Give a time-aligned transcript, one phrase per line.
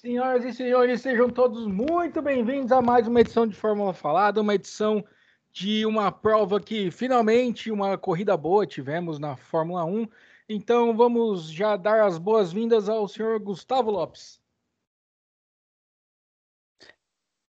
[0.00, 4.54] Senhoras e senhores, sejam todos muito bem-vindos a mais uma edição de Fórmula Falada, uma
[4.54, 5.04] edição
[5.52, 10.08] de uma prova que finalmente uma corrida boa tivemos na Fórmula 1.
[10.48, 14.40] Então vamos já dar as boas-vindas ao senhor Gustavo Lopes.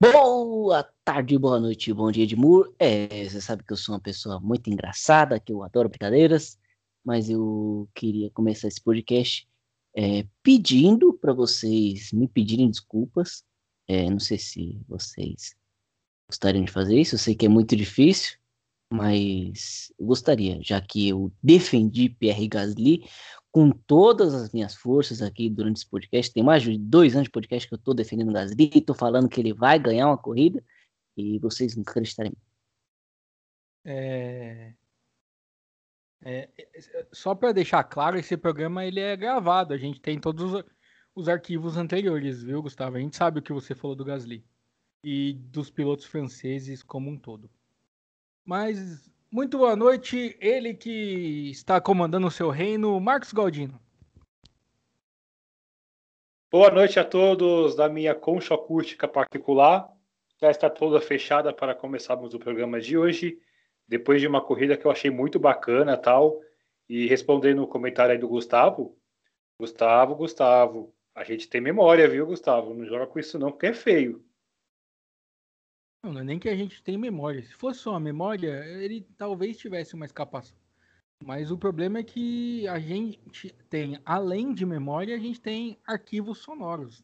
[0.02, 2.74] Boa tarde, boa noite, bom dia, Edmur.
[2.80, 6.58] É, você sabe que eu sou uma pessoa muito engraçada, que eu adoro brincadeiras,
[7.04, 9.47] mas eu queria começar esse podcast
[9.98, 13.44] é, pedindo para vocês me pedirem desculpas.
[13.88, 15.56] É, não sei se vocês
[16.30, 18.38] gostariam de fazer isso, eu sei que é muito difícil,
[18.94, 23.10] mas eu gostaria, já que eu defendi Pierre Gasly
[23.52, 26.32] com todas as minhas forças aqui durante esse podcast.
[26.32, 29.28] Tem mais de dois anos de podcast que eu estou defendendo o Gasly, estou falando
[29.28, 30.64] que ele vai ganhar uma corrida
[31.16, 32.34] e vocês não acreditarem.
[33.84, 34.74] É...
[36.24, 39.74] É, é, só para deixar claro, esse programa ele é gravado.
[39.74, 40.64] A gente tem todos os,
[41.16, 42.98] os, arquivos anteriores, viu, Gustavo?
[42.98, 44.44] A gente sabe o que você falou do Gasly
[45.04, 47.50] e dos pilotos franceses como um todo.
[48.44, 53.80] Mas muito boa noite, ele que está comandando o seu reino, Marcos Galdino.
[56.50, 59.94] Boa noite a todos da minha concha acústica particular.
[60.40, 63.38] Já está toda fechada para começarmos o programa de hoje
[63.88, 66.42] depois de uma corrida que eu achei muito bacana tal,
[66.90, 68.98] e respondendo o comentário aí do Gustavo,
[69.60, 72.74] Gustavo, Gustavo, a gente tem memória, viu, Gustavo?
[72.74, 74.24] Não joga com isso não, porque é feio.
[76.04, 77.42] Não, não é nem que a gente tem memória.
[77.42, 80.56] Se fosse só uma memória, ele talvez tivesse uma escapação.
[81.24, 86.38] Mas o problema é que a gente tem, além de memória, a gente tem arquivos
[86.38, 87.04] sonoros.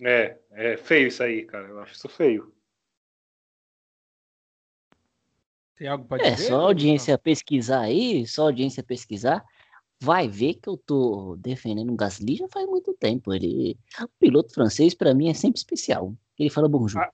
[0.00, 1.68] É, é feio isso aí, cara.
[1.68, 2.52] Eu acho isso feio.
[5.76, 6.44] Tem algo para é, dizer?
[6.44, 9.44] É, só a audiência pesquisar aí, só a audiência pesquisar,
[10.00, 13.32] vai ver que eu tô defendendo o Gasly já faz muito tempo.
[13.32, 16.14] Ele, o piloto francês para mim é sempre especial.
[16.38, 17.00] Ele fala bonjour.
[17.02, 17.12] Ah,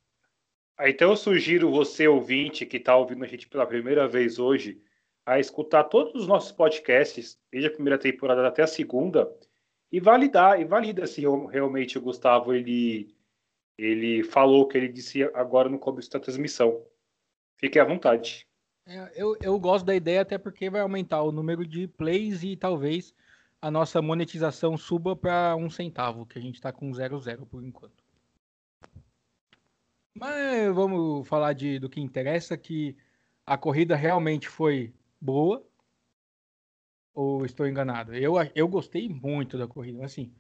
[0.77, 4.81] ah, então eu sugiro você ouvinte que está ouvindo a gente pela primeira vez hoje
[5.25, 9.31] a escutar todos os nossos podcasts, desde a primeira temporada até a segunda,
[9.93, 13.15] e validar e valida se realmente o Gustavo ele
[13.76, 16.84] ele falou o que ele disse agora no começo da transmissão.
[17.56, 18.47] Fique à vontade.
[18.91, 22.56] É, eu, eu gosto da ideia até porque vai aumentar o número de plays e
[22.56, 23.15] talvez
[23.62, 27.62] a nossa monetização suba para um centavo, que a gente está com zero zero por
[27.62, 28.03] enquanto.
[30.12, 32.97] Mas vamos falar de, do que interessa, que
[33.47, 35.65] a corrida realmente foi boa.
[37.15, 38.12] Ou estou enganado?
[38.12, 40.34] Eu, eu gostei muito da corrida, assim,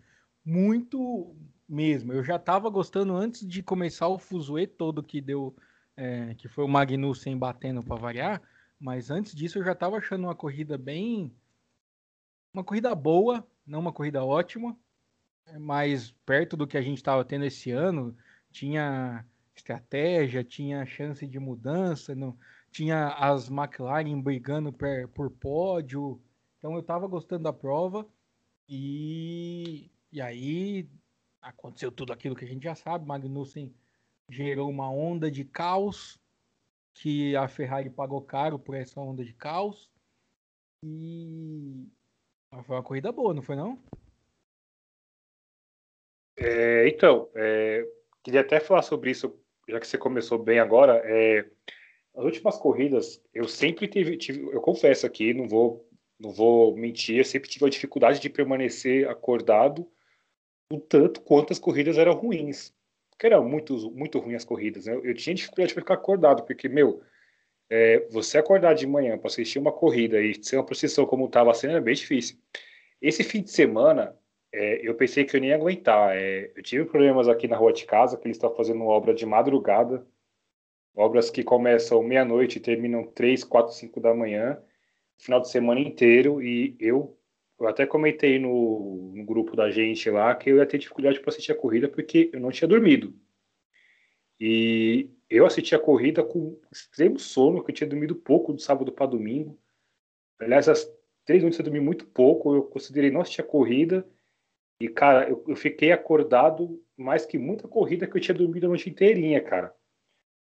[0.44, 1.36] muito
[1.68, 2.12] mesmo.
[2.12, 5.54] Eu já estava gostando antes de começar o fuzuê todo que deu
[6.00, 8.42] é, que foi o Magnussen batendo para variar,
[8.78, 11.30] mas antes disso eu já estava achando uma corrida bem.
[12.54, 14.74] Uma corrida boa, não uma corrida ótima,
[15.58, 18.16] mas perto do que a gente estava tendo esse ano.
[18.50, 22.34] Tinha estratégia, tinha chance de mudança, não,
[22.72, 26.18] tinha as McLaren brigando per, por pódio.
[26.58, 28.08] Então eu estava gostando da prova
[28.66, 30.88] e, e aí
[31.42, 33.06] aconteceu tudo aquilo que a gente já sabe.
[33.06, 33.74] Magnussen
[34.30, 36.18] gerou uma onda de caos
[36.94, 39.90] que a Ferrari pagou caro por essa onda de caos.
[40.84, 41.86] E
[42.64, 43.78] foi uma corrida boa, não foi não?
[46.38, 47.86] É, então, é,
[48.22, 51.02] queria até falar sobre isso, já que você começou bem agora.
[51.04, 51.40] É,
[52.14, 57.18] as últimas corridas, eu sempre tive, tive, eu confesso aqui, não vou, não vou mentir,
[57.18, 59.90] eu sempre tive a dificuldade de permanecer acordado
[60.72, 62.72] o tanto quanto as corridas eram ruins
[63.20, 64.86] porque eram muito, muito ruins as corridas.
[64.86, 64.98] Né?
[65.04, 67.02] Eu tinha dificuldade de ficar acordado, porque, meu,
[67.68, 71.52] é, você acordar de manhã para assistir uma corrida e ser uma procissão como estava
[71.52, 72.38] sendo é bem difícil.
[72.98, 74.16] Esse fim de semana,
[74.50, 76.16] é, eu pensei que eu nem ia aguentar.
[76.16, 79.26] É, eu tive problemas aqui na rua de casa, que eles estão fazendo obra de
[79.26, 80.06] madrugada,
[80.96, 84.58] obras que começam meia-noite e terminam três, quatro, cinco da manhã,
[85.18, 87.19] final de semana inteiro, e eu
[87.60, 91.28] eu até comentei no, no grupo da gente lá que eu ia ter dificuldade para
[91.28, 93.14] assistir a corrida porque eu não tinha dormido.
[94.40, 98.90] E eu assisti a corrida com extremo sono, que eu tinha dormido pouco do sábado
[98.90, 99.58] para domingo.
[100.38, 100.90] Aliás, as
[101.26, 104.08] três noites eu dormi muito pouco, eu considerei não assistir a corrida.
[104.80, 108.68] E, cara, eu, eu, fiquei acordado mais que muita corrida que eu tinha dormido a
[108.70, 109.74] noite inteirinha, cara.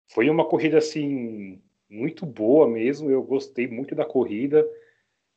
[0.08, 3.10] Foi uma corrida, assim, muito boa mesmo.
[3.10, 4.68] Eu gostei muito da corrida.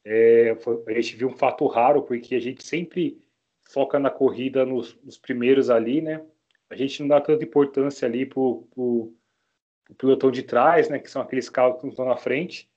[0.03, 3.21] É, foi, a gente viu um fato raro, porque a gente sempre
[3.69, 6.25] foca na corrida nos, nos primeiros ali, né?
[6.69, 9.15] A gente não dá tanta importância ali pro, pro,
[9.98, 11.00] pro de trás, né?
[11.00, 12.69] Que são aqueles carros que não estão na frente.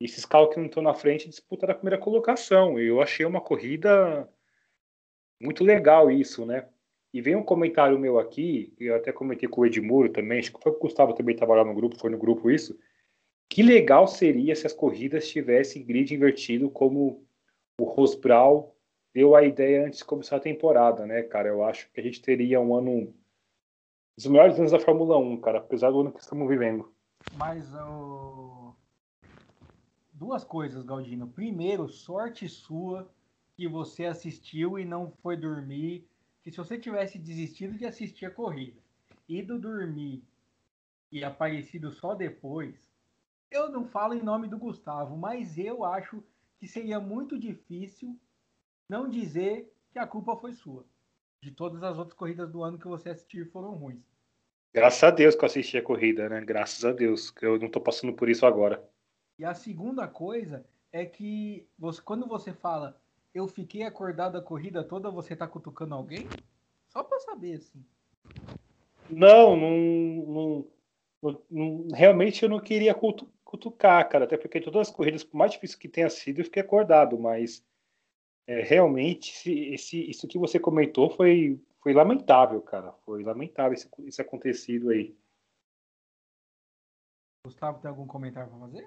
[0.00, 2.78] E esses carros que não estão na frente disputam a primeira colocação.
[2.78, 4.28] Eu achei uma corrida
[5.40, 6.68] muito legal isso, né?
[7.12, 10.62] E vem um comentário meu aqui, eu até comentei com o Edmuro também, acho que
[10.62, 12.78] foi o Gustavo também estava no grupo, foi no grupo isso.
[13.50, 17.26] Que legal seria se as corridas tivessem grid invertido, como
[17.76, 18.76] o Rosbral
[19.12, 21.48] deu a ideia antes de começar a temporada, né, cara?
[21.48, 23.12] Eu acho que a gente teria um ano.
[24.16, 26.92] Os melhores anos da Fórmula 1, cara, apesar do ano que estamos vivendo.
[27.34, 28.72] Mas uh...
[30.12, 31.26] duas coisas, Galdino.
[31.26, 33.10] Primeiro, sorte sua
[33.56, 36.06] que você assistiu e não foi dormir.
[36.40, 38.80] Que se você tivesse desistido de assistir a corrida,
[39.28, 40.22] ido dormir
[41.10, 42.89] e aparecido só depois,
[43.50, 46.22] eu não falo em nome do Gustavo, mas eu acho
[46.58, 48.18] que seria muito difícil
[48.88, 50.84] não dizer que a culpa foi sua.
[51.42, 54.04] De todas as outras corridas do ano que você assistiu foram ruins.
[54.72, 56.40] Graças a Deus que eu assisti a corrida, né?
[56.42, 58.88] Graças a Deus, que eu não tô passando por isso agora.
[59.38, 63.00] E a segunda coisa é que você, quando você fala
[63.32, 66.28] eu fiquei acordado a corrida toda, você tá cutucando alguém?
[66.88, 67.84] Só pra saber, assim.
[69.08, 70.66] Não, não,
[71.22, 72.94] não, não realmente eu não queria
[73.50, 76.62] cutucar, cara, até porque todas as corridas, por mais difícil que tenha sido, eu fiquei
[76.62, 77.66] acordado, mas
[78.46, 82.92] é, realmente esse, esse, isso que você comentou foi, foi lamentável, cara.
[83.04, 85.16] Foi lamentável esse, esse acontecido aí.
[87.44, 88.86] Gustavo, tem algum comentário para fazer?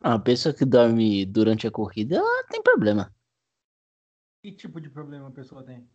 [0.00, 3.14] Ah, a pessoa que dorme durante a corrida, ela tem problema.
[4.42, 5.88] Que tipo de problema a pessoa tem?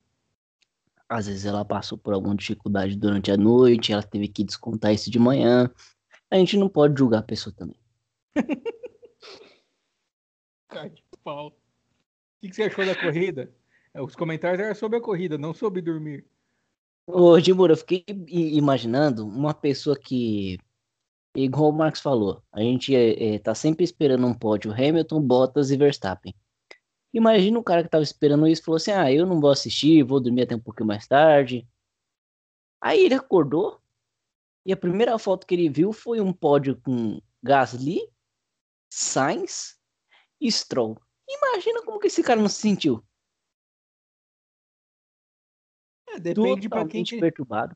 [1.08, 5.12] Às vezes ela passou por alguma dificuldade durante a noite, ela teve que descontar isso
[5.12, 5.72] de manhã.
[6.34, 7.80] A gente não pode julgar a pessoa também.
[10.68, 11.56] Cara de pau
[12.44, 13.50] que, que você achou da corrida?
[13.94, 16.26] É, os comentários eram sobre a corrida, não sobre dormir.
[17.08, 20.58] Ô, Dimura, eu fiquei imaginando uma pessoa que,
[21.36, 25.72] igual o Marcos falou, a gente é, é, tá sempre esperando um pódio Hamilton, Bottas
[25.72, 26.36] e Verstappen.
[27.14, 30.04] Imagina o cara que tava esperando isso e falou assim: ah, eu não vou assistir,
[30.04, 31.68] vou dormir até um pouquinho mais tarde.
[32.82, 33.80] Aí ele acordou
[34.66, 38.00] e a primeira foto que ele viu foi um pódio com Gasly,
[38.90, 39.80] Sainz
[40.40, 40.98] e Stroll.
[41.28, 43.04] Imagina como que esse cara não se sentiu.
[46.10, 47.20] É, depende para quem que...
[47.20, 47.76] perturbado.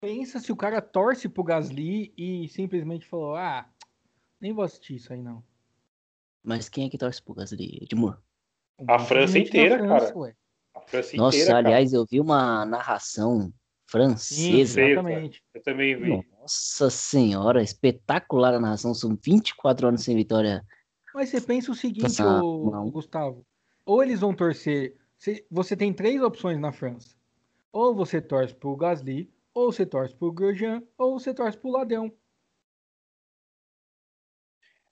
[0.00, 3.70] Pensa se o cara torce pro Gasly e simplesmente falou: "Ah,
[4.40, 5.44] nem vou assistir isso aí não".
[6.42, 8.20] Mas quem é que torce pro Gasly, Edmur?
[8.88, 10.18] A França inteira, França, cara.
[10.18, 10.36] Ué.
[10.74, 12.02] A França Nossa, inteira, aliás, cara.
[12.02, 13.52] eu vi uma narração
[13.92, 14.40] francesa.
[14.40, 15.42] Sim, exatamente.
[15.54, 16.26] Eu também vi.
[16.40, 18.92] Nossa senhora, espetacular a narração.
[18.94, 20.64] São 24 anos sem vitória
[21.14, 23.44] mas você pensa o seguinte, ah, ô, Gustavo.
[23.84, 24.96] Ou eles vão torcer.
[25.50, 27.14] Você tem três opções na França.
[27.70, 32.12] Ou você torce pro Gasly, ou você torce pro Grosjean, ou você torce pro Ladrão.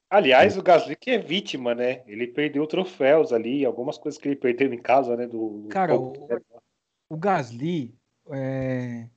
[0.09, 2.03] Aliás, o Gasly que é vítima, né?
[2.07, 5.27] Ele perdeu troféus ali, algumas coisas que ele perdeu em casa, né?
[5.27, 6.13] Do, Cara, o,
[7.09, 7.95] o, Gasly,
[8.33, 9.09] é...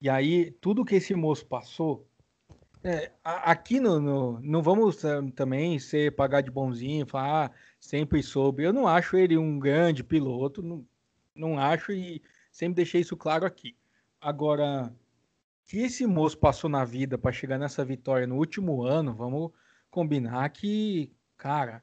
[0.00, 2.06] e aí tudo que esse moço passou,
[2.82, 8.22] é, aqui no, no, não vamos uh, também ser pagar de bonzinho, falar ah, sempre
[8.22, 8.62] soube.
[8.62, 10.86] Eu não acho ele um grande piloto, não,
[11.34, 13.76] não acho e sempre deixei isso claro aqui.
[14.20, 14.94] Agora,
[15.66, 19.52] que esse moço passou na vida para chegar nessa vitória no último ano, vamos
[19.90, 21.82] combinar que, cara,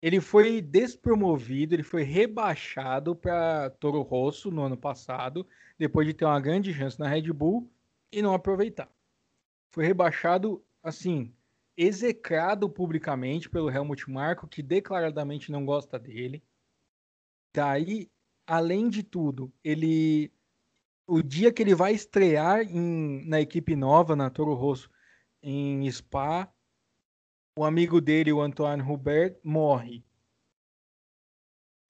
[0.00, 5.46] ele foi despromovido, ele foi rebaixado para Toro Rosso no ano passado,
[5.78, 7.70] depois de ter uma grande chance na Red Bull
[8.12, 8.90] e não aproveitar
[9.70, 11.34] foi rebaixado, assim,
[11.76, 16.42] execrado publicamente pelo Helmut Marko, que declaradamente não gosta dele.
[17.54, 18.10] Daí,
[18.46, 20.32] além de tudo, ele
[21.06, 24.90] o dia que ele vai estrear em, na equipe nova, na Toro Rosso,
[25.42, 26.52] em Spa,
[27.58, 30.04] o amigo dele, o Antoine Hubert, morre.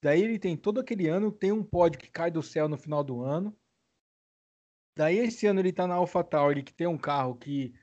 [0.02, 3.04] Daí ele tem todo aquele ano, tem um pódio que cai do céu no final
[3.04, 3.54] do ano.
[4.96, 7.74] Daí esse ano ele tá na AlphaTauri, que tem um carro que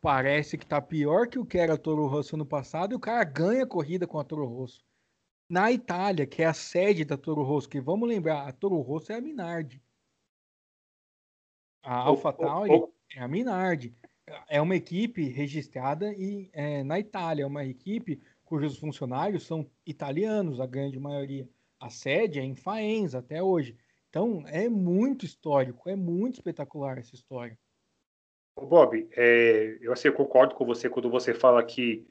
[0.00, 3.00] parece que tá pior que o que era a Toro Rosso no passado, e o
[3.00, 4.84] cara ganha corrida com a Toro Rosso.
[5.48, 9.12] Na Itália, que é a sede da Toro Rosso, que vamos lembrar, a Toro Rosso
[9.12, 9.80] é a Minardi.
[11.84, 12.92] A AlphaTauri oh, oh, oh.
[13.14, 13.96] é a Minardi.
[14.48, 20.58] É uma equipe registrada e, é, na Itália, é uma equipe cujos funcionários são italianos,
[20.58, 21.46] a grande maioria.
[21.78, 23.76] A sede é em Faenza até hoje.
[24.08, 27.58] Então, é muito histórico, é muito espetacular essa história.
[28.56, 32.06] Bob, é, eu, assim, eu concordo com você quando você fala que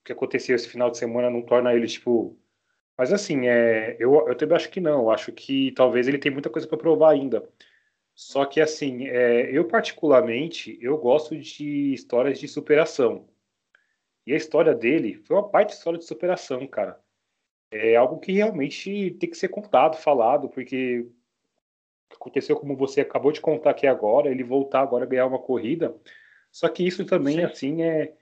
[0.00, 2.38] o que aconteceu esse final de semana não torna ele, tipo...
[2.96, 5.10] Mas, assim, é, eu, eu também acho que não.
[5.10, 7.48] Acho que talvez ele tem muita coisa para provar ainda.
[8.14, 13.26] Só que, assim, é, eu particularmente, eu gosto de histórias de superação.
[14.26, 17.00] E a história dele foi uma parte de história de superação, cara.
[17.70, 21.08] É algo que realmente tem que ser contado, falado, porque
[22.14, 25.96] aconteceu como você acabou de contar aqui agora, ele voltar agora a ganhar uma corrida.
[26.50, 27.44] Só que isso também, Sim.
[27.44, 28.14] assim, é.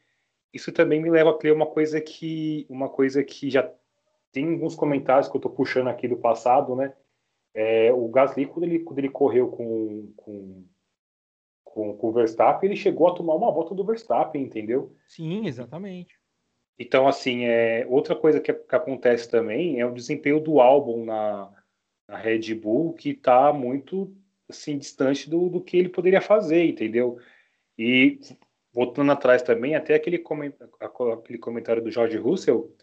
[0.52, 2.66] Isso também me leva a crer uma coisa que.
[2.68, 3.70] Uma coisa que já
[4.32, 6.94] tem alguns comentários que eu estou puxando aqui do passado, né?
[7.54, 10.64] É, o Gasly, quando ele, quando ele correu com, com,
[11.64, 14.94] com, com o Verstappen, ele chegou a tomar uma volta do Verstappen, entendeu?
[15.06, 16.18] Sim, exatamente.
[16.78, 21.50] Então, assim, é, outra coisa que, que acontece também é o desempenho do álbum na,
[22.08, 24.16] na Red Bull, que está muito
[24.48, 27.18] assim, distante do, do que ele poderia fazer, entendeu?
[27.78, 28.18] E
[28.72, 32.74] voltando atrás também, até aquele, coment, aquele comentário do George Russell,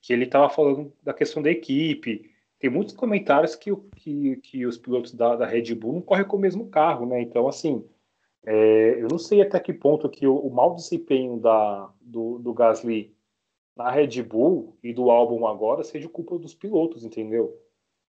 [0.00, 2.33] que ele estava falando da questão da equipe.
[2.58, 6.36] Tem muitos comentários que, que, que os pilotos da, da Red Bull não correm com
[6.36, 7.20] o mesmo carro, né?
[7.20, 7.86] Então, assim,
[8.46, 12.52] é, eu não sei até que ponto que o, o mau desempenho da, do, do
[12.54, 13.14] Gasly
[13.76, 17.60] na Red Bull e do álbum agora seja culpa dos pilotos, entendeu?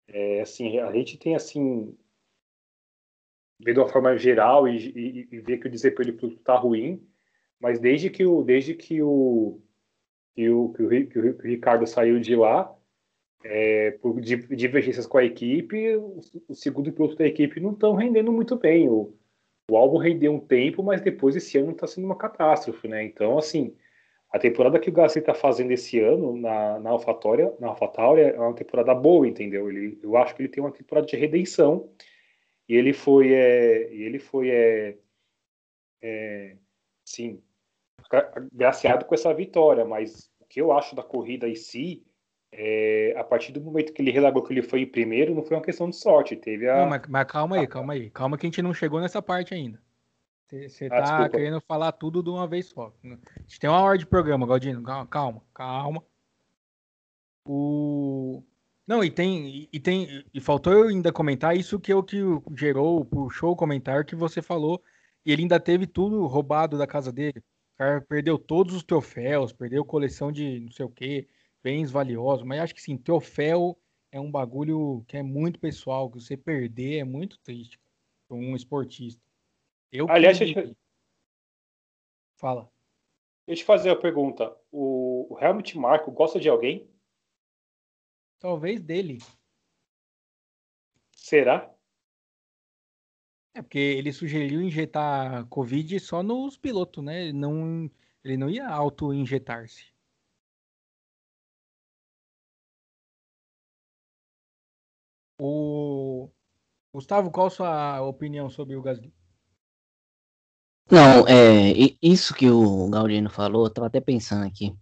[0.09, 1.97] É, assim, a gente tem assim
[3.61, 7.07] de uma forma geral e, e, e ver que o desempenho do piloto está ruim,
[7.61, 9.61] mas desde que o desde que o
[10.35, 12.75] que o, que o, que o Ricardo saiu de lá,
[13.45, 16.21] é, por divergências com a equipe, o,
[16.55, 18.89] segundo piloto da equipe não estão rendendo muito bem.
[18.89, 19.15] O,
[19.71, 23.03] o álbum rendeu um tempo, mas depois esse ano está sendo uma catástrofe, né?
[23.05, 23.75] Então, assim,
[24.31, 28.39] a temporada que o Gasly está fazendo esse ano na, na AlphaTauria, na AlphaTauria é
[28.39, 29.69] uma temporada boa, entendeu?
[29.69, 31.91] Ele, eu acho que ele tem uma temporada de redenção
[32.69, 34.99] e ele foi, é, ele foi, é,
[36.03, 36.57] é,
[37.05, 37.43] sim,
[38.53, 42.05] graciado com essa vitória, mas o que eu acho da corrida em si,
[42.53, 45.57] é, a partir do momento que ele relagou que ele foi em primeiro, não foi
[45.57, 46.79] uma questão de sorte, teve a...
[46.79, 49.55] Não, mas, mas calma aí, calma aí, calma que a gente não chegou nessa parte
[49.55, 49.81] ainda.
[50.51, 51.31] Você ah, tá desculpa.
[51.31, 52.93] querendo falar tudo de uma vez só.
[53.05, 56.05] A gente tem uma hora de programa, Galdino, calma, calma.
[57.47, 58.43] O...
[58.87, 62.19] Não, e tem, e tem, e faltou eu ainda comentar isso que é o que
[62.57, 64.83] gerou, puxou o comentário que você falou,
[65.25, 67.41] e ele ainda teve tudo roubado da casa dele
[67.81, 71.27] cara perdeu todos os troféus, perdeu coleção de não sei o que,
[71.63, 73.79] bens valiosos, mas acho que sim, troféu
[74.13, 77.79] é um bagulho que é muito pessoal, que você perder é muito triste
[78.27, 79.23] para um esportista.
[79.93, 80.77] Eu Aliás, deixa eu...
[82.37, 82.71] Fala.
[83.47, 84.57] Deixa eu te fazer a pergunta.
[84.71, 86.89] O, Helmut Marko gosta de alguém?
[88.39, 89.19] Talvez dele.
[91.13, 91.73] Será?
[93.55, 97.25] É, porque ele sugeriu injetar Covid só nos pilotos, né?
[97.25, 97.91] Ele não,
[98.23, 99.93] ele não ia auto-injetar-se.
[105.41, 106.31] O
[106.93, 109.13] Gustavo, qual a sua opinião sobre o Gasly?
[110.91, 114.77] Não, é isso que o Galdino falou, eu tava até pensando aqui.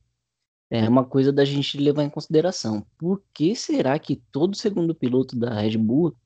[0.70, 2.86] É uma coisa da gente levar em consideração.
[2.98, 6.16] Por que será que todo segundo piloto da Red Bull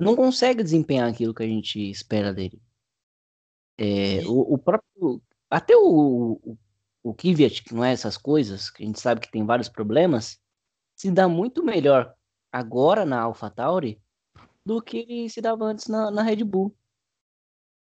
[0.00, 2.60] não consegue desempenhar aquilo que a gente espera dele.
[3.78, 5.22] É, o, o, próprio.
[5.48, 6.58] Até o, o,
[7.02, 10.40] o Kvyat, que não é essas coisas, que a gente sabe que tem vários problemas,
[10.96, 12.14] se dá muito melhor
[12.52, 14.00] agora na AlphaTauri
[14.64, 16.74] do que ele se dava antes na, na Red Bull.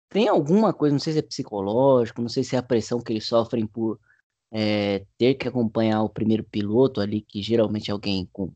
[0.09, 3.11] Tem alguma coisa, não sei se é psicológico, não sei se é a pressão que
[3.11, 3.99] eles sofrem por
[4.51, 8.53] é, ter que acompanhar o primeiro piloto ali, que geralmente é alguém com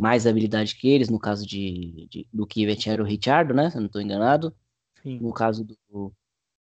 [0.00, 3.70] mais habilidade que eles, no caso de, de do Kivet era o Richard, né?
[3.70, 4.54] Se eu não estou enganado.
[5.02, 5.18] Sim.
[5.20, 6.12] No caso do,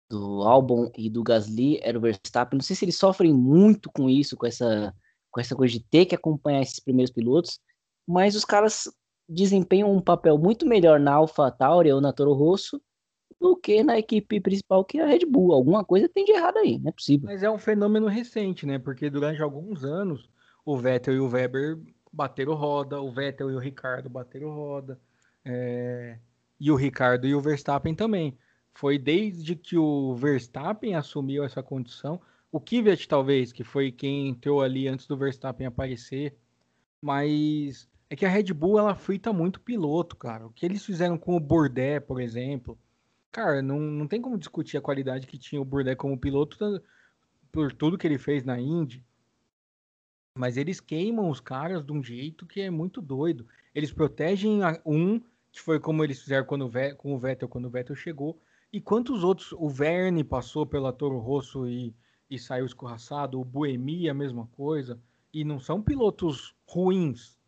[0.08, 2.56] do Albon e do Gasly era o Verstappen.
[2.56, 4.94] Não sei se eles sofrem muito com isso, com essa,
[5.30, 7.60] com essa coisa de ter que acompanhar esses primeiros pilotos,
[8.10, 8.92] mas os caras
[9.28, 12.82] desempenham um papel muito melhor na Alpha Tauri ou na Toro Rosso
[13.40, 15.52] do que na equipe principal que é a Red Bull.
[15.52, 17.28] Alguma coisa tem de errado aí, não é possível.
[17.30, 18.78] Mas é um fenômeno recente, né?
[18.80, 20.28] Porque durante alguns anos
[20.64, 21.78] o Vettel e o Weber
[22.12, 25.00] bateram roda, o Vettel e o Ricardo bateram roda,
[25.44, 26.18] é,
[26.58, 28.36] e o Ricardo e o Verstappen também.
[28.74, 34.60] Foi desde que o Verstappen assumiu essa condição, o Kvyat talvez, que foi quem entrou
[34.60, 36.36] ali antes do Verstappen aparecer,
[37.00, 40.44] mas é que a Red Bull ela frita muito piloto, cara.
[40.44, 42.76] O que eles fizeram com o Bourdais, por exemplo,
[43.30, 46.82] cara, não, não tem como discutir a qualidade que tinha o Bourdais como piloto
[47.52, 49.04] por tudo que ele fez na Indy.
[50.36, 53.46] Mas eles queimam os caras de um jeito que é muito doido.
[53.72, 55.20] Eles protegem um,
[55.52, 58.40] que foi como eles fizeram quando o com o Vettel quando o Vettel chegou.
[58.72, 59.52] E quantos outros?
[59.52, 61.94] O Verne passou pela Toro Rosso e,
[62.28, 63.40] e saiu escorraçado.
[63.40, 65.00] O Buemi, a mesma coisa.
[65.32, 67.39] E não são pilotos ruins.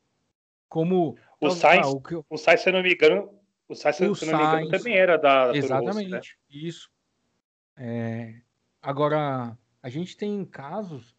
[0.73, 1.17] Como.
[1.41, 2.15] O Sainz, ah, o, que...
[2.15, 3.29] o Sainz, se eu não me engano,
[3.69, 6.37] o Sainz, se, não me engano, também era da, da Exatamente, Toro Rosso, né?
[6.49, 6.91] isso.
[7.77, 8.35] É...
[8.81, 11.17] Agora, a gente tem casos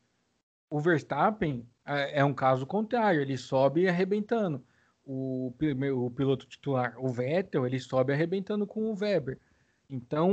[0.74, 4.65] o Verstappen é, é um caso contrário, ele sobe arrebentando.
[5.05, 5.53] o,
[5.95, 9.39] o piloto titular, o Vettel, ele sobe arrebentando com o Weber.
[9.88, 10.31] Então,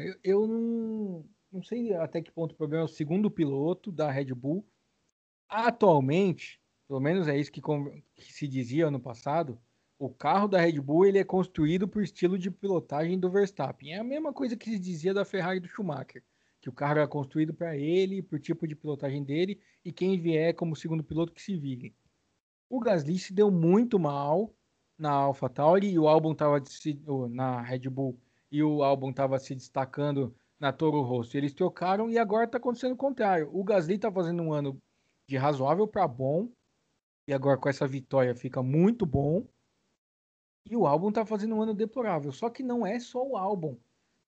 [0.00, 4.10] eu, eu não, não sei até que ponto o problema é o segundo piloto da
[4.10, 4.66] Red Bull.
[5.46, 6.58] Atualmente,
[6.92, 7.62] pelo menos é isso que,
[8.14, 9.58] que se dizia ano passado,
[9.98, 13.94] o carro da Red Bull ele é construído por estilo de pilotagem do Verstappen.
[13.94, 16.22] É a mesma coisa que se dizia da Ferrari do Schumacher,
[16.60, 20.54] que o carro era construído para ele, o tipo de pilotagem dele, e quem vier
[20.54, 21.96] como segundo piloto que se vire.
[22.68, 24.54] O Gasly se deu muito mal
[24.98, 26.62] na AlphaTauri e o álbum estava
[27.30, 28.20] na Red Bull
[28.50, 31.38] e o álbum estava se destacando na Toro Rosso.
[31.38, 33.48] Eles trocaram e agora está acontecendo o contrário.
[33.50, 34.78] O Gasly está fazendo um ano
[35.26, 36.50] de razoável para bom
[37.26, 39.46] e agora com essa vitória fica muito bom.
[40.64, 42.32] E o álbum está fazendo um ano deplorável.
[42.32, 43.76] Só que não é só o álbum,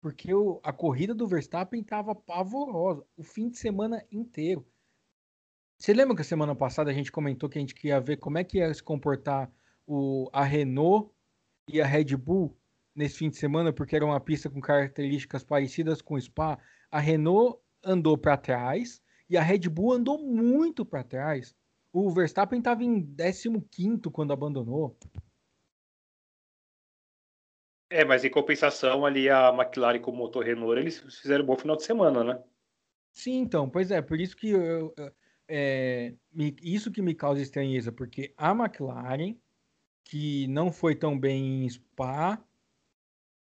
[0.00, 4.66] porque o, a corrida do Verstappen estava pavorosa o fim de semana inteiro.
[5.78, 8.38] Você lembra que a semana passada a gente comentou que a gente queria ver como
[8.38, 9.52] é que ia se comportar
[9.86, 11.10] o, a Renault
[11.68, 12.56] e a Red Bull
[12.94, 16.58] nesse fim de semana, porque era uma pista com características parecidas com o Spa.
[16.90, 21.54] A Renault andou para trás e a Red Bull andou muito para trás.
[21.94, 23.06] O Verstappen estava em
[23.70, 24.98] 15 quando abandonou.
[27.88, 31.56] É, mas em compensação ali a McLaren com o motor Renault, eles fizeram um bom
[31.56, 32.42] final de semana, né?
[33.12, 34.92] Sim, então, pois é, por isso que eu,
[35.46, 39.36] é, me, isso que me causa estranheza, porque a McLaren,
[40.02, 42.44] que não foi tão bem em Spa,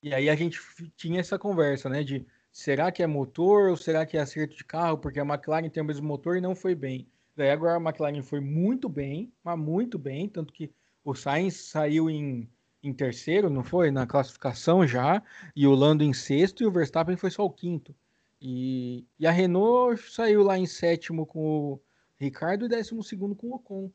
[0.02, 0.62] e aí a gente
[0.96, 4.64] tinha essa conversa, né, de será que é motor ou será que é acerto de
[4.64, 7.06] carro, porque a McLaren tem o mesmo motor e não foi bem.
[7.42, 10.72] Agora a McLaren foi muito bem, mas muito bem, tanto que
[11.04, 12.50] o Sainz saiu em,
[12.84, 13.92] em terceiro, não foi?
[13.92, 15.24] Na classificação já,
[15.56, 17.96] e o Lando em sexto, e o Verstappen foi só o quinto.
[18.42, 21.82] E, e a Renault saiu lá em sétimo com o
[22.18, 23.92] Ricardo e décimo segundo com o Ocon.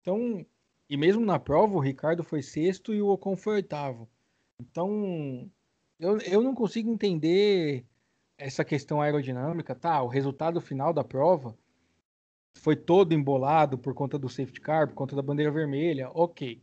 [0.00, 0.44] Então,
[0.88, 4.08] e mesmo na prova, o Ricardo foi sexto e o Ocon foi oitavo.
[4.60, 5.50] Então,
[5.98, 7.84] eu, eu não consigo entender
[8.36, 10.02] essa questão aerodinâmica, tá?
[10.02, 11.56] O resultado final da prova
[12.56, 16.60] foi todo embolado por conta do safety car, por conta da bandeira vermelha, ok,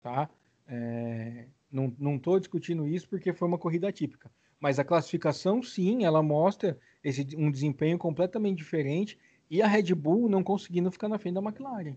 [0.00, 0.30] tá?
[0.66, 4.30] É, não, tô discutindo isso porque foi uma corrida típica.
[4.60, 9.18] Mas a classificação, sim, ela mostra esse, um desempenho completamente diferente
[9.50, 11.96] e a Red Bull não conseguindo ficar na frente da McLaren.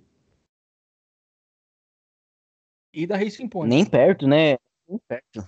[2.93, 3.69] E da Racing Point.
[3.69, 4.57] Nem perto, né?
[4.87, 5.41] Nem perto.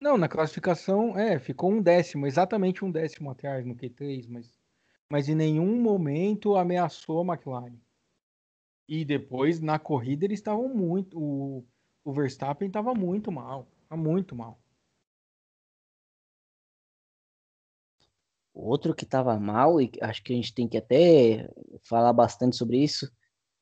[0.00, 4.59] Não, na classificação, é, ficou um décimo, exatamente um décimo atrás no Q3, mas,
[5.10, 7.76] mas em nenhum momento ameaçou a McLaren.
[8.88, 11.18] E depois, na corrida, eles estavam muito.
[11.18, 11.66] O,
[12.04, 13.66] o Verstappen estava muito mal.
[13.90, 14.60] Muito mal.
[18.54, 21.48] Outro que estava mal, e acho que a gente tem que até
[21.82, 23.10] falar bastante sobre isso,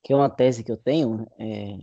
[0.03, 1.79] que é uma tese que eu tenho, é,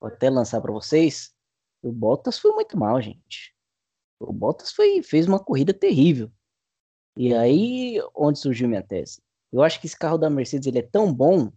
[0.00, 1.34] vou até lançar para vocês.
[1.82, 3.54] O Bottas foi muito mal, gente.
[4.18, 6.30] O Bottas foi, fez uma corrida terrível.
[7.16, 9.20] E aí, onde surgiu minha tese?
[9.52, 11.52] Eu acho que esse carro da Mercedes ele é tão bom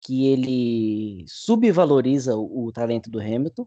[0.00, 3.66] que ele subvaloriza o, o talento do Hamilton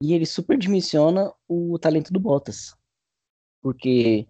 [0.00, 2.74] e ele superdimensiona o talento do Bottas.
[3.60, 4.28] Porque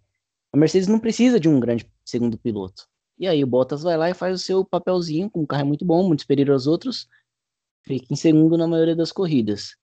[0.52, 2.88] a Mercedes não precisa de um grande segundo piloto.
[3.18, 5.64] E aí o Bottas vai lá e faz o seu papelzinho, com um carro é
[5.64, 7.08] muito bom, muito superior aos outros,
[7.82, 9.76] fica em segundo na maioria das corridas.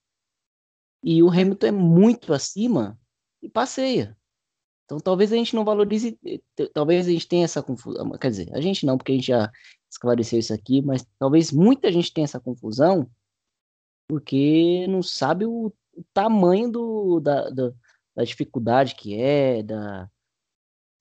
[1.03, 2.99] E o Hamilton é muito acima
[3.41, 4.17] e passeia.
[4.91, 6.19] Então talvez a gente não valorize,
[6.73, 9.49] talvez a gente tenha essa confusão, quer dizer, a gente não, porque a gente já
[9.89, 13.09] esclareceu isso aqui, mas talvez muita gente tenha essa confusão
[14.09, 17.71] porque não sabe o, o tamanho do, da, da,
[18.13, 20.09] da dificuldade que é, da,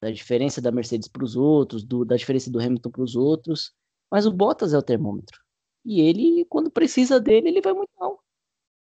[0.00, 3.74] da diferença da Mercedes para os outros, do, da diferença do Hamilton para os outros,
[4.09, 5.40] mas o Bottas é o termômetro.
[5.85, 8.22] E ele, quando precisa dele, ele vai muito mal.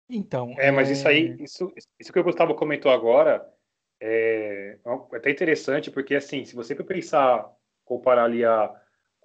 [0.10, 0.56] Então.
[0.58, 3.46] É, mas isso aí, é isso, isso que o Gustavo comentou agora
[4.00, 7.52] é, é até interessante, porque assim, se você for pensar,
[7.84, 8.74] comparar ali a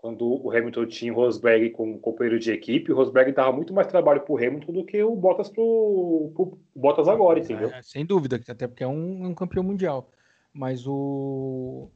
[0.00, 3.87] quando o Hamilton tinha o Rosberg como companheiro de equipe, o Rosberg dava muito mais
[3.87, 7.68] trabalho para o Hamilton do que o Bottas para o Bottas agora, entendeu?
[7.68, 10.11] É, sem dúvida, até porque é um, um campeão mundial.
[10.54, 11.90] Mas o.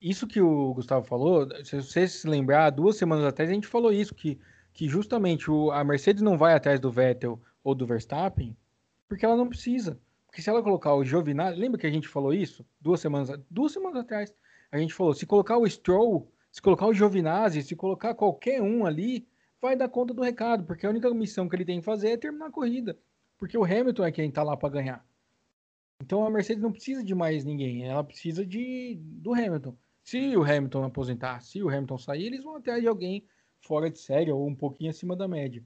[0.00, 3.92] Isso que o Gustavo falou, se você se lembrar, duas semanas atrás a gente falou
[3.92, 4.38] isso, que,
[4.72, 8.56] que justamente o, a Mercedes não vai atrás do Vettel ou do Verstappen,
[9.08, 9.96] porque ela não precisa.
[10.26, 12.66] Porque se ela colocar o Giovinazzi, lembra que a gente falou isso?
[12.80, 14.34] Duas semanas, duas semanas atrás.
[14.70, 18.84] A gente falou, se colocar o Stroll, se colocar o Giovinazzi, se colocar qualquer um
[18.84, 19.26] ali,
[19.60, 22.16] vai dar conta do recado, porque a única missão que ele tem que fazer é
[22.16, 22.98] terminar a corrida.
[23.38, 25.06] Porque o Hamilton é quem tá lá para ganhar.
[26.02, 29.76] Então a Mercedes não precisa de mais ninguém, ela precisa de do Hamilton.
[30.02, 33.26] Se o Hamilton aposentar, se o Hamilton sair, eles vão atrás de alguém
[33.60, 35.64] fora de série ou um pouquinho acima da média.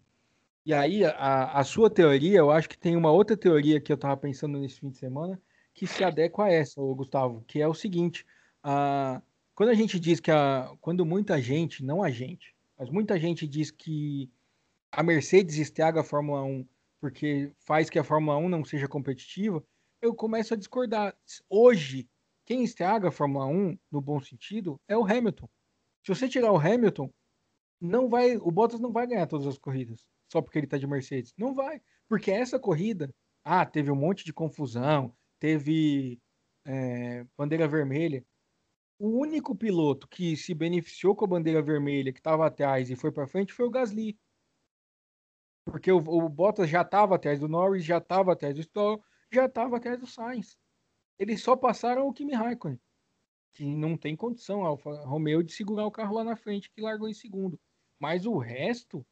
[0.64, 3.94] E aí, a, a sua teoria, eu acho que tem uma outra teoria que eu
[3.94, 5.40] estava pensando nesse fim de semana,
[5.74, 8.26] que se adequa a essa, Gustavo, que é o seguinte:
[9.54, 13.46] quando a gente diz que a, quando muita gente, não a gente, mas muita gente
[13.46, 14.30] diz que
[14.92, 16.66] a Mercedes estraga a Fórmula 1
[17.00, 19.64] porque faz que a Fórmula 1 não seja competitiva,
[20.02, 21.16] eu começo a discordar.
[21.48, 22.08] Hoje,
[22.44, 25.48] quem estraga a Fórmula 1, no bom sentido, é o Hamilton.
[26.04, 27.10] Se você tirar o Hamilton,
[27.80, 30.86] não vai, o Bottas não vai ganhar todas as corridas, só porque ele está de
[30.86, 31.34] Mercedes.
[31.36, 33.14] Não vai, porque essa corrida,
[33.44, 36.20] ah, teve um monte de confusão, teve
[36.64, 38.24] é, bandeira vermelha.
[38.98, 43.10] O único piloto que se beneficiou com a bandeira vermelha, que estava atrás e foi
[43.10, 44.18] para frente, foi o Gasly.
[45.64, 49.46] Porque o, o Bottas já estava atrás do Norris, já estava atrás do Stroll, já
[49.46, 50.56] estava atrás do Sainz.
[51.18, 52.80] Eles só passaram o Kimi Raikkonen,
[53.52, 57.08] que não tem condição, Alfa Romeo, de segurar o carro lá na frente, que largou
[57.08, 57.58] em segundo.
[57.98, 59.06] Mas o resto,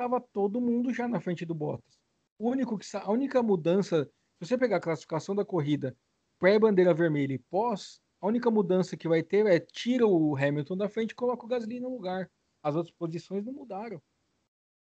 [0.00, 1.98] estava todo mundo já na frente do Bottas.
[2.38, 5.94] O único que, a única mudança, se você pegar a classificação da corrida
[6.38, 10.88] pré-bandeira vermelha e pós, a única mudança que vai ter é tira o Hamilton da
[10.88, 12.30] frente e coloca o Gasly no lugar.
[12.62, 14.00] As outras posições não mudaram.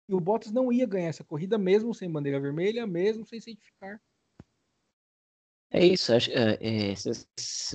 [0.10, 4.02] E o Bottas não ia ganhar essa corrida mesmo sem bandeira vermelha, mesmo sem certificar.
[5.70, 6.94] É isso, acho, é, é,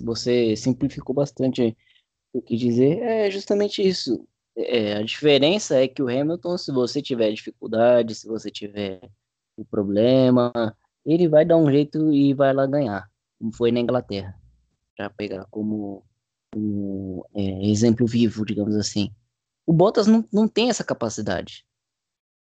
[0.02, 1.76] você simplificou bastante
[2.32, 2.98] o que dizer.
[3.02, 4.26] É justamente isso.
[4.56, 9.00] É, a diferença é que o Hamilton, se você tiver dificuldade, se você tiver
[9.56, 10.52] o problema,
[11.04, 14.38] ele vai dar um jeito e vai lá ganhar, como foi na Inglaterra,
[14.96, 16.04] para pegar como
[16.54, 19.10] um é, exemplo vivo, digamos assim.
[19.66, 21.64] O Bottas não, não tem essa capacidade.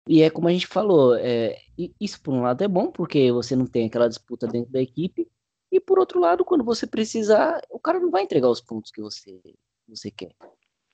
[0.09, 1.59] E é como a gente falou, é,
[2.01, 5.29] isso por um lado é bom, porque você não tem aquela disputa dentro da equipe,
[5.73, 9.01] e por outro lado, quando você precisar, o cara não vai entregar os pontos que
[9.01, 9.41] você,
[9.89, 10.33] você quer.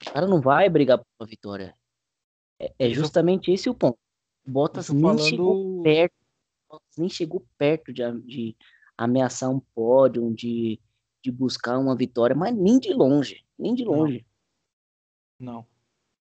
[0.08, 1.74] O cara não vai brigar por uma vitória.
[2.60, 3.98] É, é justamente esse o ponto.
[4.46, 5.20] Bottas nem falando...
[5.20, 6.14] chegou perto,
[6.68, 8.56] Bottas nem chegou perto de, de
[8.96, 10.80] ameaçar um pódio, de,
[11.22, 14.26] de buscar uma vitória, mas nem de longe, nem de longe.
[15.38, 15.66] Não.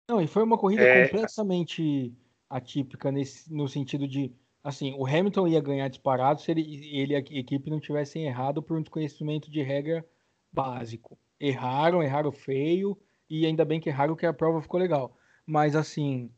[0.09, 1.09] Não, não e foi uma corrida é...
[1.09, 2.12] completamente
[2.48, 6.62] atípica nesse, no sentido de, assim, o Hamilton ia ganhar disparado se ele,
[6.96, 10.07] ele e a equipe não tivessem errado por um desconhecimento de regra
[10.53, 11.18] básico.
[11.40, 12.96] Erraram, erraram feio,
[13.29, 15.17] e ainda bem que erraram que a prova ficou legal.
[15.47, 16.31] Mas, assim,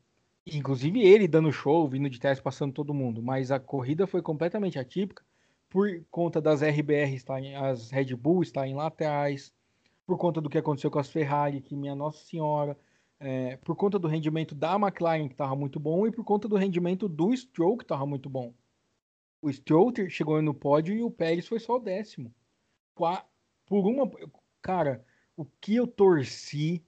[0.47, 3.23] inclusive ele dando show, vindo de teste, passando todo mundo.
[3.23, 5.25] Mas a corrida foi completamente atípica
[5.69, 9.53] por conta das RBR estarem, as Red Bull estarem lá atrás,
[10.07, 12.79] por conta do que aconteceu com as Ferrari, que minha Nossa Senhora,
[13.19, 16.57] é, por conta do rendimento da McLaren, que estava muito bom, e por conta do
[16.57, 18.55] rendimento do Stroll, que estava muito bom.
[19.43, 22.33] O Stroll chegou no pódio e o Pérez foi só o décimo.
[22.95, 24.11] Por uma.
[24.63, 25.05] Cara,
[25.37, 26.85] o que eu torci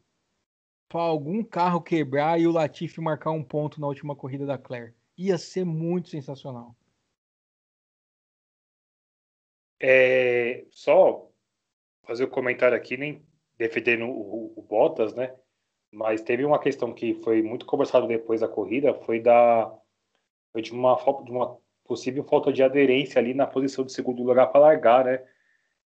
[0.89, 4.95] para algum carro quebrar e o Latifi marcar um ponto na última corrida da Claire.
[5.17, 6.75] Ia ser muito sensacional.
[9.81, 11.31] É, só
[12.05, 13.25] fazer um comentário aqui, nem
[13.57, 15.37] defendendo o, o, o Bottas, né?
[15.93, 19.73] Mas teve uma questão que foi muito conversado depois da corrida, foi da
[20.53, 24.23] foi de uma falta de uma possível falta de aderência ali na posição de segundo
[24.23, 25.27] lugar para largar, né?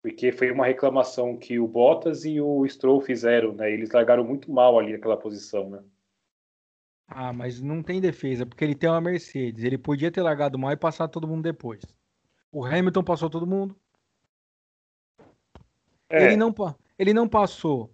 [0.07, 3.73] Porque foi uma reclamação que o Bottas e o Stroll fizeram, né?
[3.73, 5.83] Eles largaram muito mal ali naquela posição, né?
[7.09, 9.65] Ah, mas não tem defesa, porque ele tem uma Mercedes.
[9.65, 11.83] Ele podia ter largado mal e passar todo mundo depois.
[12.53, 13.75] O Hamilton passou todo mundo.
[16.09, 16.27] É.
[16.27, 16.55] Ele, não,
[16.97, 17.93] ele não passou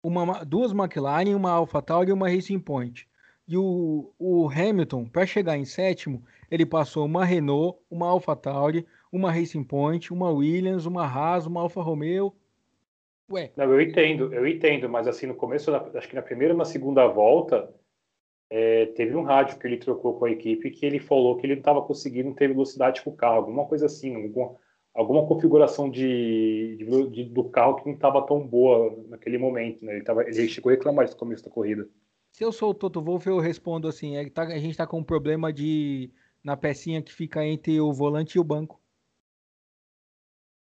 [0.00, 3.08] uma, duas McLaren, uma AlphaTauri e uma Racing Point.
[3.48, 9.32] E o, o Hamilton, para chegar em sétimo, ele passou uma Renault, uma AlphaTauri, uma
[9.32, 12.34] Racing Point, uma Williams, uma Haas, uma Alfa Romeo.
[13.30, 13.52] Ué.
[13.56, 16.64] Não, eu entendo, eu entendo, mas assim, no começo, acho que na primeira e na
[16.64, 17.72] segunda volta,
[18.50, 21.54] é, teve um rádio que ele trocou com a equipe que ele falou que ele
[21.54, 24.56] não estava conseguindo ter velocidade com o carro, alguma coisa assim, alguma,
[24.94, 29.96] alguma configuração de, de, de, do carro que não estava tão boa naquele momento, né?
[29.96, 31.86] Ele, tava, ele chegou a reclamar isso no começo da corrida.
[32.32, 34.98] Se eu sou o Toto Wolff, eu respondo assim: é, tá, a gente está com
[34.98, 36.10] um problema de
[36.42, 38.80] na pecinha que fica entre o volante e o banco.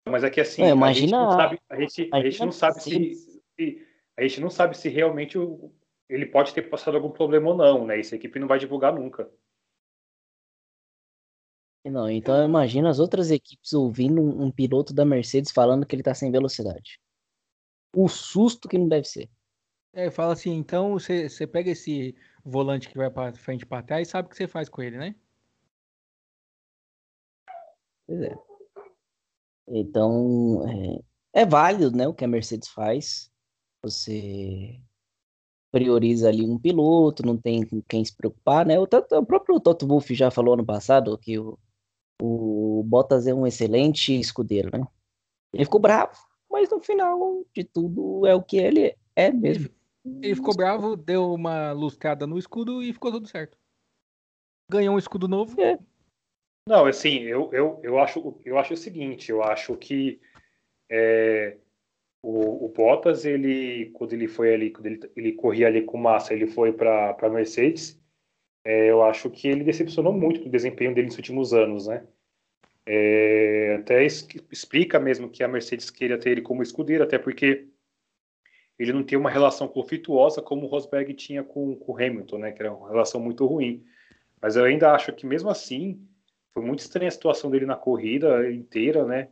[0.07, 2.51] Mas é que assim, é, imagina, a gente não sabe, a gente, a gente não
[2.51, 3.15] sabe se,
[3.55, 3.87] se,
[4.17, 5.73] a gente não sabe se realmente o,
[6.07, 7.99] ele pode ter passado algum problema ou não, né?
[7.99, 9.29] Essa equipe não vai divulgar nunca.
[11.83, 16.01] Não, então imagina as outras equipes ouvindo um, um piloto da Mercedes falando que ele
[16.01, 16.99] tá sem velocidade.
[17.95, 19.29] O susto que não deve ser.
[19.93, 24.07] É, fala assim, então você, você pega esse volante que vai para frente para trás
[24.07, 25.15] e sabe o que você faz com ele, né?
[28.07, 28.44] Pois é.
[29.67, 30.63] Então,
[31.33, 33.31] é, é válido, né, o que a Mercedes faz.
[33.83, 34.79] Você
[35.71, 38.79] prioriza ali um piloto, não tem com quem se preocupar, né?
[38.79, 41.59] O, o próprio Toto Wolff já falou ano passado que o,
[42.21, 44.87] o Bottas é um excelente escudeiro, né?
[45.53, 46.17] Ele ficou bravo,
[46.49, 49.69] mas no final de tudo é o que ele é mesmo.
[50.05, 53.57] Ele ficou bravo, deu uma luscada no escudo e ficou tudo certo.
[54.69, 55.59] Ganhou um escudo novo.
[55.59, 55.77] É.
[56.67, 60.19] Não, assim, eu, eu, eu, acho, eu acho o seguinte, eu acho que
[60.89, 61.57] é,
[62.23, 66.33] o, o, Bottas, ele, quando ele foi ali, quando ele, ele corria ali com massa,
[66.33, 68.01] ele foi para a Mercedes,
[68.63, 72.03] é, eu acho que ele decepcionou muito com o desempenho dele nos últimos anos, né?
[72.87, 77.67] É, até explica mesmo que a Mercedes queria ter ele como escudeiro, até porque
[78.79, 82.51] ele não tem uma relação conflituosa como o Rosberg tinha com, com o Hamilton, né?
[82.51, 83.85] Que era uma relação muito ruim.
[84.41, 86.07] Mas eu ainda acho que mesmo assim
[86.55, 89.27] foi muito estranha a situação dele na corrida inteira, né?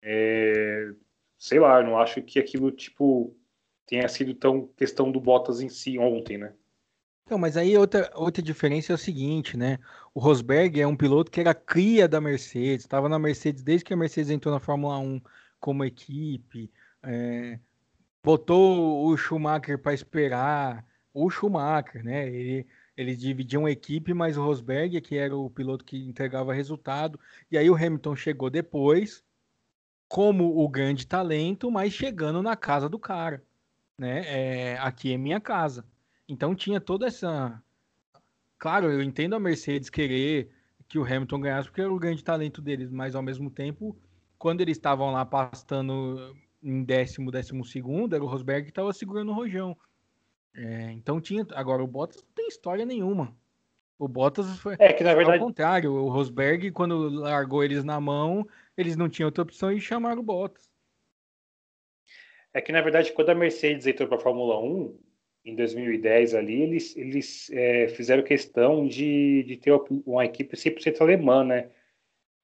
[0.00, 0.92] É,
[1.36, 3.36] sei lá, não acho que aquilo, tipo,
[3.84, 6.54] tenha sido tão questão do Bottas em si ontem, né?
[7.28, 9.78] Não, mas aí outra, outra diferença é o seguinte, né?
[10.14, 13.92] O Rosberg é um piloto que era cria da Mercedes, estava na Mercedes desde que
[13.92, 15.20] a Mercedes entrou na Fórmula 1
[15.58, 16.70] como equipe,
[17.02, 17.58] é,
[18.22, 22.28] botou o Schumacher para esperar, o Schumacher, né?
[22.28, 22.66] Ele,
[22.96, 27.18] eles dividiam a equipe, mas o Rosberg, que era o piloto que entregava resultado,
[27.50, 29.24] e aí o Hamilton chegou depois,
[30.08, 33.42] como o grande talento, mas chegando na casa do cara,
[33.98, 34.24] né?
[34.26, 35.86] É, aqui é minha casa.
[36.28, 37.62] Então tinha toda essa.
[38.58, 40.50] Claro, eu entendo a Mercedes querer
[40.86, 43.96] que o Hamilton ganhasse porque era o grande talento deles, mas ao mesmo tempo,
[44.38, 49.32] quando eles estavam lá pastando em décimo, décimo segundo, era o Rosberg que estava segurando
[49.32, 49.76] o rojão.
[50.54, 51.46] É, então tinha.
[51.52, 53.36] Agora o Bottas não tem história nenhuma.
[53.98, 54.76] O Bottas foi.
[54.78, 55.38] É que na verdade.
[55.38, 59.80] Ao contrário, o Rosberg, quando largou eles na mão, eles não tinham outra opção e
[59.80, 60.70] chamaram o Bottas.
[62.54, 64.98] É que, na verdade, quando a Mercedes entrou para a Fórmula 1,
[65.44, 69.72] em 2010 ali, eles, eles é, fizeram questão de, de ter
[70.06, 71.70] uma equipe 100% alemã, né?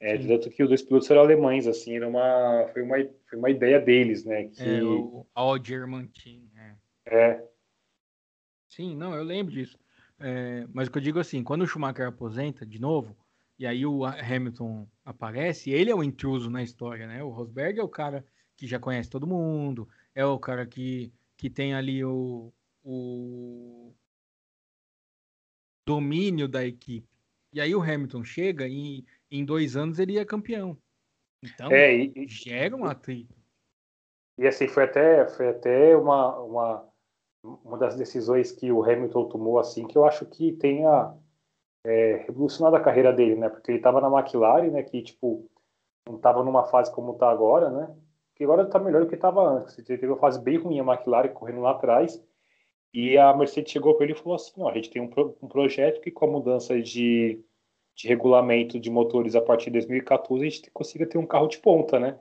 [0.00, 2.96] É, tanto que os dois pilotos eram alemães, assim, era uma, foi, uma,
[3.28, 4.44] foi uma ideia deles, né?
[4.44, 4.62] Que...
[4.62, 6.76] É, o All German Team, é.
[7.06, 7.48] é.
[8.78, 9.76] Sim, não, eu lembro disso.
[10.20, 13.16] É, mas o que eu digo assim, quando o Schumacher aposenta de novo,
[13.58, 17.20] e aí o Hamilton aparece, ele é o intruso na história, né?
[17.20, 18.24] O Rosberg é o cara
[18.56, 22.52] que já conhece todo mundo, é o cara que, que tem ali o,
[22.84, 23.92] o
[25.84, 27.08] domínio da equipe.
[27.52, 30.78] E aí o Hamilton chega e em dois anos ele é campeão.
[31.42, 33.34] Então, é, e, gera um atrito.
[34.38, 36.88] E assim, foi até, foi até uma, uma,
[37.42, 41.14] uma das decisões que o Hamilton tomou, assim, que eu acho que tenha
[41.84, 43.48] é, revolucionado a carreira dele, né?
[43.48, 44.82] Porque ele estava na McLaren, né?
[44.82, 45.48] Que, tipo,
[46.06, 47.94] não estava numa fase como está agora, né?
[48.34, 49.76] Que agora está melhor do que estava antes.
[49.78, 52.22] Ele teve uma fase bem ruim a McLaren correndo lá atrás.
[52.92, 55.36] E a Mercedes chegou para ele e falou assim: não, a gente tem um, pro,
[55.42, 57.42] um projeto que, com a mudança de,
[57.94, 61.58] de regulamento de motores a partir de 2014, a gente consiga ter um carro de
[61.58, 62.18] ponta, né?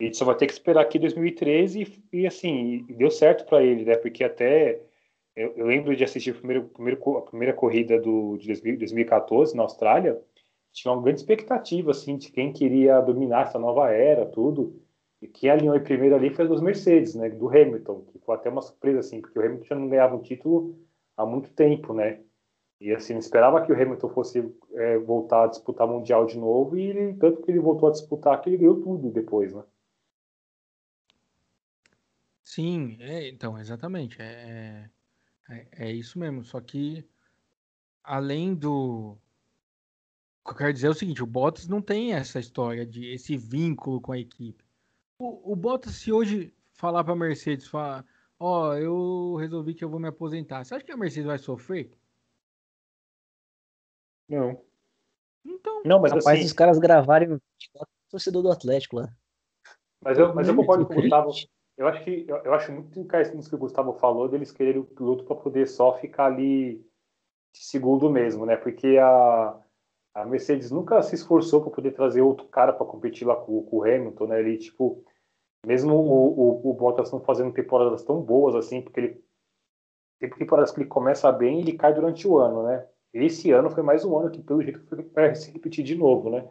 [0.00, 3.62] A gente só vai ter que esperar aqui 2013 e, e assim, deu certo para
[3.62, 3.96] ele, né?
[3.96, 4.80] Porque até
[5.34, 10.20] eu, eu, lembro de assistir a primeira, a primeira corrida do, de 2014 na Austrália.
[10.72, 14.80] Tinha uma grande expectativa, assim, de quem queria dominar essa nova era, tudo.
[15.20, 17.28] E quem alinhou em primeiro ali foi dos Mercedes, né?
[17.30, 20.22] Do Hamilton, que foi até uma surpresa, assim, porque o Hamilton já não ganhava um
[20.22, 20.78] título
[21.16, 22.20] há muito tempo, né?
[22.80, 27.14] E assim, esperava que o Hamilton fosse é, voltar a disputar Mundial de novo, e
[27.14, 29.62] tanto que ele voltou a disputar que ele ganhou tudo depois, né?
[32.52, 34.20] Sim, é, então, exatamente.
[34.20, 34.90] É,
[35.48, 36.44] é, é isso mesmo.
[36.44, 37.02] Só que
[38.04, 39.16] além do.
[40.44, 43.06] O que eu quero dizer é o seguinte: o Bottas não tem essa história de
[43.06, 44.62] esse vínculo com a equipe.
[45.18, 48.04] O, o Bottas, se hoje falar para a Mercedes, falar,
[48.38, 51.38] ó, oh, eu resolvi que eu vou me aposentar, você acha que a Mercedes vai
[51.38, 51.90] sofrer?
[54.28, 54.62] Não.
[55.42, 55.82] Então.
[55.86, 56.44] Não, mas Rapaz, assim...
[56.44, 57.40] os caras gravarem o
[58.10, 59.10] torcedor do Atlético lá.
[60.02, 61.32] Mas eu, mas eu concordo com o Gustavo.
[61.76, 64.84] Eu acho que eu, eu acho muito interessante que o Gustavo falou deles quererem o
[64.84, 66.84] piloto para poder só ficar ali
[67.54, 68.56] de segundo mesmo, né?
[68.56, 69.58] Porque a,
[70.14, 73.76] a Mercedes nunca se esforçou para poder trazer outro cara para competir lá com, com,
[73.78, 74.40] o Hamilton, né?
[74.40, 75.04] Ele tipo,
[75.66, 79.24] mesmo o, o, o Bottas não fazendo temporadas tão boas assim, porque ele
[80.20, 82.86] tem temporadas que ele começa bem e ele cai durante o ano, né?
[83.12, 84.80] Esse ano foi mais um ano que pelo jeito
[85.12, 86.48] vai se repetir de novo, né?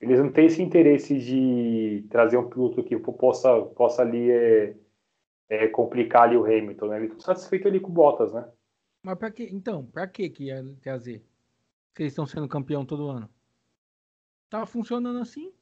[0.00, 4.76] Eles não têm esse interesse de trazer um piloto que possa, possa ali é,
[5.48, 6.96] é, complicar ali o Hamilton, né?
[6.96, 8.50] Eles estão satisfeitos ali com o Bottas, né?
[9.02, 11.22] Mas para que, então, para que que ia trazer?
[11.94, 13.28] Se eles estão sendo campeão todo ano?
[14.48, 15.52] Tá funcionando assim?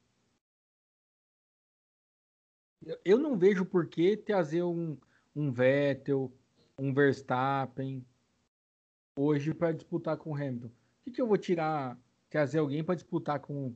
[3.03, 4.97] Eu não vejo por que trazer um,
[5.35, 6.31] um Vettel,
[6.77, 8.05] um Verstappen
[9.17, 10.67] hoje para disputar com o Hamilton.
[10.67, 10.71] O
[11.03, 11.99] que, que eu vou tirar,
[12.29, 13.75] trazer alguém para disputar com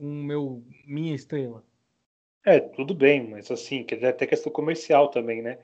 [0.00, 1.62] o meu minha estrela?
[2.44, 5.58] É, tudo bem, mas assim, quer dizer, até questão comercial também, né?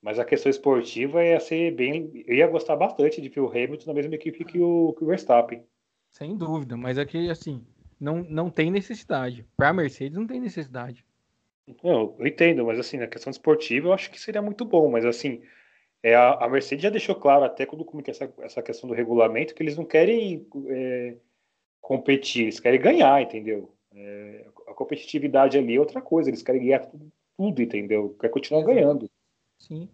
[0.00, 2.24] Mas a questão esportiva ia ser bem.
[2.26, 5.06] Eu ia gostar bastante de ver o Hamilton na mesma equipe que o, que o
[5.06, 5.64] Verstappen.
[6.12, 7.66] Sem dúvida, mas é que assim,
[7.98, 9.44] não, não tem necessidade.
[9.56, 11.04] Para a Mercedes não tem necessidade.
[11.82, 15.04] Não, eu entendo, mas assim, na questão esportiva eu acho que seria muito bom, mas
[15.06, 15.42] assim,
[16.02, 19.62] é, a, Mercedes já deixou claro, até quando comentei essa, essa questão do regulamento, que
[19.62, 21.16] eles não querem é,
[21.84, 23.70] competir, eles querem ganhar, entendeu?
[23.92, 28.16] É, a competitividade ali é outra coisa, eles querem ganhar tudo, tudo entendeu?
[28.18, 29.08] Quer continuar ganhando.
[29.58, 29.90] Sim.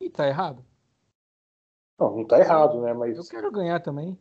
[0.00, 0.64] E tá errado?
[1.98, 2.92] Não, não tá errado, né?
[2.92, 4.18] Mas, Eu quero ganhar também.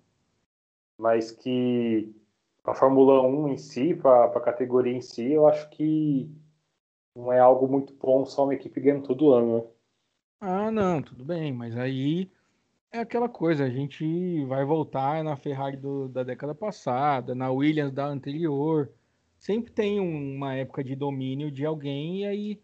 [0.96, 2.14] mas que
[2.64, 6.30] a Fórmula 1 em si, para a categoria em si, eu acho que
[7.16, 9.64] não é algo muito bom só uma equipe ganhando todo ano, né?
[10.40, 12.32] Ah, não, tudo bem, mas aí
[12.92, 17.94] é aquela coisa, a gente vai voltar na Ferrari do- da década passada, na Williams
[17.94, 18.92] da anterior.
[19.38, 22.62] Sempre tem um- uma época de domínio de alguém e aí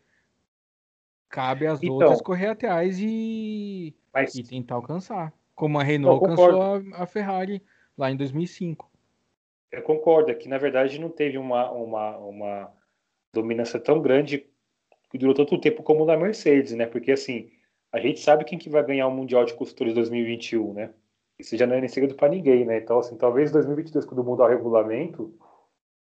[1.29, 1.95] cabe às Então.
[1.95, 5.33] outras correr atrás e, Mas, e tentar alcançar.
[5.55, 7.63] Como a Renault Não, alcançou a, a Ferrari
[7.97, 8.91] lá em 2005.
[9.71, 12.73] Eu concordo, é que na verdade não teve uma, uma, uma
[13.33, 14.45] dominância tão grande
[15.09, 16.85] que durou tanto tempo como na Mercedes, né?
[16.85, 17.51] Porque assim,
[17.97, 20.91] a gente sabe quem que vai ganhar o Mundial de Construtores 2021, né?
[21.39, 22.77] Isso já não é nem segredo para ninguém, né?
[22.77, 25.33] Então, assim, talvez 2022, quando mudar o regulamento,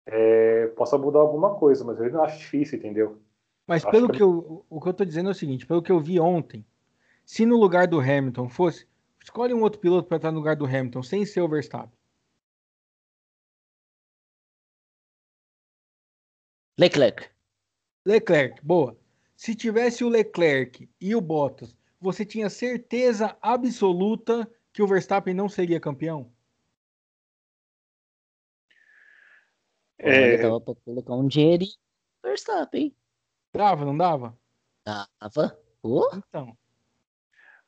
[0.07, 3.20] é, possa mudar alguma coisa, mas eu não acho difícil, entendeu?
[3.66, 5.83] Mas Acho pelo que- que eu, o que eu tô dizendo é o seguinte, pelo
[5.83, 6.64] que eu vi ontem,
[7.25, 8.87] se no lugar do Hamilton fosse,
[9.20, 11.90] escolhe um outro piloto para estar no lugar do Hamilton, sem ser o Verstappen.
[16.79, 17.29] Leclerc.
[18.05, 18.96] Leclerc, boa.
[19.37, 25.49] Se tivesse o Leclerc e o Bottas, você tinha certeza absoluta que o Verstappen não
[25.49, 26.33] seria campeão?
[29.99, 30.22] É.
[30.22, 31.72] Olha, dava pra colocar um dinheirinho
[32.22, 32.94] no Verstappen.
[33.55, 34.38] Dava, não dava?
[34.85, 35.59] Dava.
[35.83, 36.57] Pô, Então.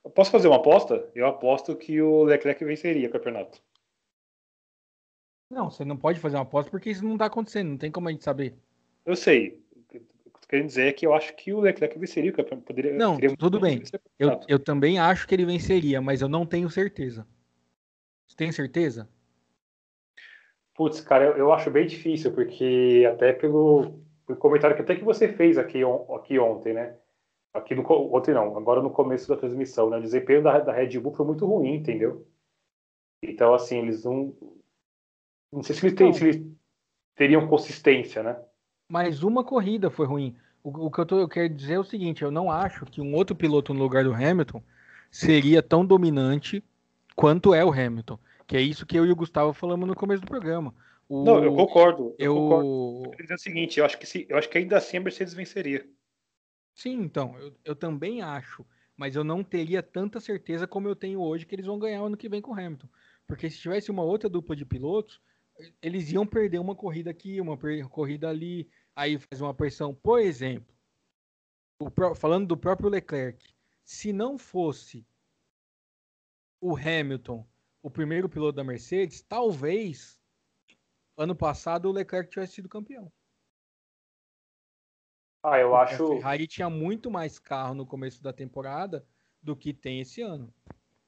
[0.05, 1.11] Eu Posso fazer uma aposta?
[1.15, 3.63] Eu aposto que o Leclerc venceria o campeonato.
[5.51, 8.09] Não, você não pode fazer uma aposta porque isso não tá acontecendo, não tem como
[8.09, 8.57] a gente saber.
[9.05, 9.63] Eu sei.
[10.49, 12.67] Querendo dizer é que eu acho que o Leclerc venceria o campeonato.
[12.67, 13.83] Poderia, Não, tudo bem.
[14.19, 17.27] Eu, eu também acho que ele venceria, mas eu não tenho certeza.
[18.27, 19.09] Você tem certeza?
[20.75, 25.05] Putz, cara, eu, eu acho bem difícil, porque até pelo, pelo comentário que até que
[25.05, 26.97] você fez aqui, on- aqui ontem, né?
[27.53, 27.83] Aqui no,
[28.15, 29.99] ontem não, agora no começo da transmissão, né?
[29.99, 32.27] O desempenho da, da Red Bull foi muito ruim, entendeu?
[33.23, 34.35] Então, assim, eles não.
[35.53, 36.15] Não sei se eles, têm, Não.
[36.15, 36.47] se eles
[37.17, 38.41] teriam consistência, né?
[38.89, 40.35] Mas uma corrida foi ruim.
[40.63, 43.01] O, o que eu, tô, eu quero dizer é o seguinte: eu não acho que
[43.01, 44.63] um outro piloto no lugar do Hamilton
[45.11, 46.63] seria tão dominante
[47.15, 48.19] quanto é o Hamilton.
[48.47, 50.75] Que é isso que eu e o Gustavo falamos no começo do programa.
[51.09, 52.15] O, Não, eu concordo.
[52.19, 53.13] Eu, eu- concordo.
[53.15, 55.35] Eu dizer o seguinte, eu acho que se, eu acho que ainda assim a Mercedes
[55.35, 55.87] venceria.
[56.75, 58.65] Sim, então, eu, eu também acho.
[58.97, 62.07] Mas eu não teria tanta certeza como eu tenho hoje que eles vão ganhar o
[62.07, 62.89] ano que vem com o Hamilton.
[63.27, 65.21] Porque se tivesse uma outra dupla de pilotos,
[65.83, 67.57] eles iam perder uma corrida aqui, uma
[67.89, 68.69] corrida ali,
[68.99, 69.95] aí faz uma pressão.
[69.95, 70.75] Por exemplo,
[72.17, 75.07] falando do próprio Leclerc, se não fosse
[76.61, 77.47] o Hamilton
[77.81, 80.21] o primeiro piloto da Mercedes, talvez
[81.17, 83.11] ano passado o Leclerc tivesse sido campeão.
[85.45, 86.05] Ah, eu Porque acho.
[86.05, 89.07] A Ferrari tinha muito mais carro no começo da temporada
[89.41, 90.53] do que tem esse ano.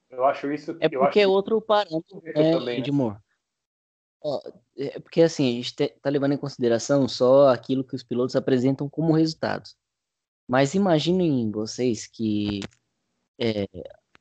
[0.08, 0.76] Eu acho isso.
[0.80, 2.78] é porque é acho outro parâmetro, Eu né, também, né?
[2.78, 3.20] Edmur?
[4.76, 8.36] É porque assim, a gente te- tá levando em consideração só aquilo que os pilotos
[8.36, 9.76] apresentam como resultados.
[10.48, 12.60] Mas imaginem vocês que
[13.40, 13.66] é,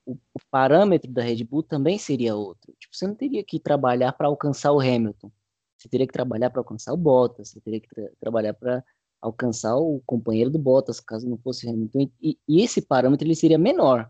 [0.06, 2.74] o, o parâmetro da Red Bull também seria outro.
[2.80, 5.32] Tipo, você não teria que trabalhar para alcançar o Hamilton.
[5.78, 7.50] Você teria que trabalhar para alcançar o Bottas.
[7.50, 8.84] Você teria que tra- trabalhar para
[9.22, 12.10] alcançar o companheiro do Bottas, caso não fosse o Hamilton.
[12.22, 14.10] E, e esse parâmetro ele seria menor.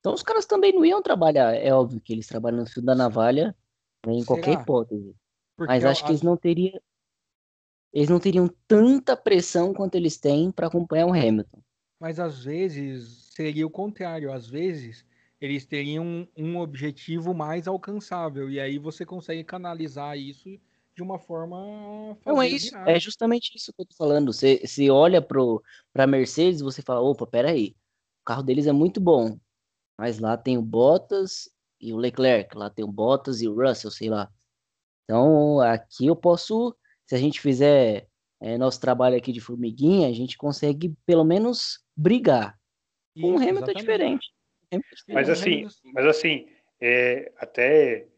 [0.00, 1.54] Então os caras também não iam trabalhar.
[1.54, 3.56] É óbvio que eles trabalham no fio da navalha
[4.06, 4.62] em qualquer Será?
[4.62, 5.14] hipótese.
[5.56, 6.80] Porque Mas acho que a- eles não teriam
[7.92, 11.60] eles não teriam tanta pressão quanto eles têm para acompanhar o Hamilton.
[12.00, 14.32] Mas às vezes seria o contrário.
[14.32, 15.04] Às vezes
[15.40, 18.48] eles teriam um, objetivo mais alcançável.
[18.50, 20.58] E aí você consegue canalizar isso
[20.94, 22.16] de uma forma.
[22.24, 24.32] Não é isso, é justamente isso que eu tô falando.
[24.32, 27.74] Você, você olha pro para Mercedes, e você fala, opa, peraí,
[28.22, 29.38] o carro deles é muito bom,
[29.98, 31.50] mas lá tem o Bottas
[31.82, 34.30] e o Leclerc, lá tem o Bottas e o Russell, sei lá.
[35.04, 38.06] Então aqui eu posso, se a gente fizer
[38.40, 42.58] é, nosso trabalho aqui de formiguinha, a gente consegue pelo menos brigar.
[43.14, 44.32] Isso, Hamilton é diferente.
[45.08, 46.48] Mas assim, mas assim,
[46.80, 48.08] é, até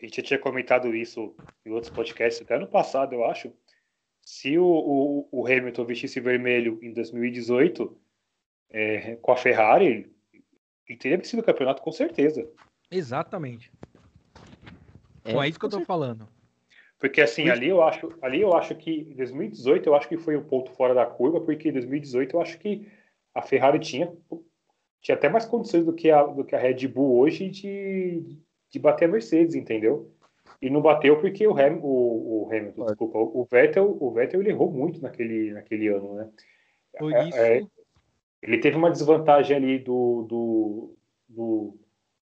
[0.00, 1.34] a gente já tinha comentado isso
[1.64, 3.52] em outros podcasts, até ano passado, eu acho.
[4.22, 7.98] Se o, o, o Hamilton vestisse vermelho em 2018
[8.70, 10.10] é, com a Ferrari,
[10.86, 12.48] ele teria vencido o campeonato com certeza.
[12.90, 13.70] Exatamente.
[15.24, 16.28] É, então é isso que eu tô falando.
[16.98, 20.44] Porque assim, ali eu acho, ali eu acho que 2018 eu acho que foi um
[20.44, 22.86] ponto fora da curva, porque 2018 eu acho que
[23.34, 24.12] a Ferrari tinha
[25.00, 28.38] tinha até mais condições do que a, do que a Red Bull hoje de,
[28.70, 30.12] de bater a Mercedes, entendeu?
[30.60, 34.50] E não bateu porque o, Ham, o, o Hamilton, desculpa, o Vettel, o Vettel ele
[34.50, 36.30] errou muito naquele, naquele ano, né?
[36.98, 37.38] Por é, isso...
[37.38, 37.66] É,
[38.42, 40.96] ele teve uma desvantagem ali do, do,
[41.28, 41.78] do,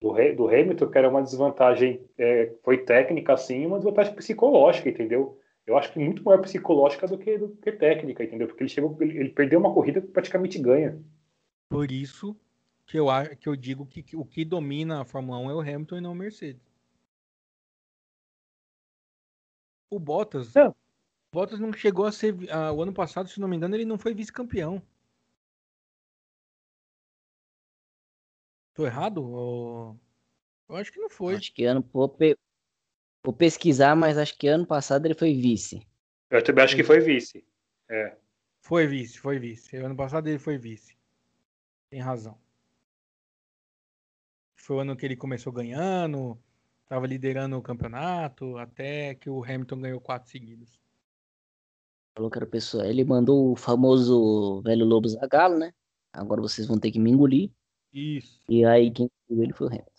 [0.00, 5.38] do, do Hamilton, que era uma desvantagem, é, foi técnica, assim, uma desvantagem psicológica, entendeu?
[5.66, 8.48] Eu acho que muito maior psicológica do que, do que técnica, entendeu?
[8.48, 11.00] Porque ele chegou, ele, ele perdeu uma corrida que praticamente ganha.
[11.68, 12.34] Por isso
[12.86, 13.06] que eu,
[13.38, 16.00] que eu digo que, que o que domina a Fórmula 1 é o Hamilton e
[16.00, 16.62] não o Mercedes.
[19.90, 20.54] O Bottas.
[20.54, 20.70] Não.
[20.70, 20.74] O
[21.32, 22.34] Bottas não chegou a ser.
[22.34, 24.82] Uh, o ano passado, se não me engano, ele não foi vice-campeão.
[28.74, 29.22] Tô errado?
[29.22, 29.98] Ou...
[30.68, 31.36] Eu acho que não foi.
[31.36, 31.84] Acho que ano.
[31.92, 32.36] Vou, pe...
[33.24, 35.86] vou pesquisar, mas acho que ano passado ele foi vice.
[36.30, 37.44] Eu também acho que foi vice.
[37.88, 38.16] É.
[38.60, 39.76] Foi vice, foi vice.
[39.76, 40.96] Ano passado ele foi vice.
[41.90, 42.38] Tem razão.
[44.54, 46.38] Foi o ano que ele começou ganhando,
[46.82, 50.78] estava liderando o campeonato, até que o Hamilton ganhou quatro seguidos.
[52.14, 52.86] Falou que era pessoa.
[52.86, 55.72] Ele mandou o famoso velho Lobo Zagalo, né?
[56.12, 57.50] Agora vocês vão ter que me engolir.
[57.92, 58.40] Isso.
[58.48, 59.90] E aí quem viu ele foi o Hamilton.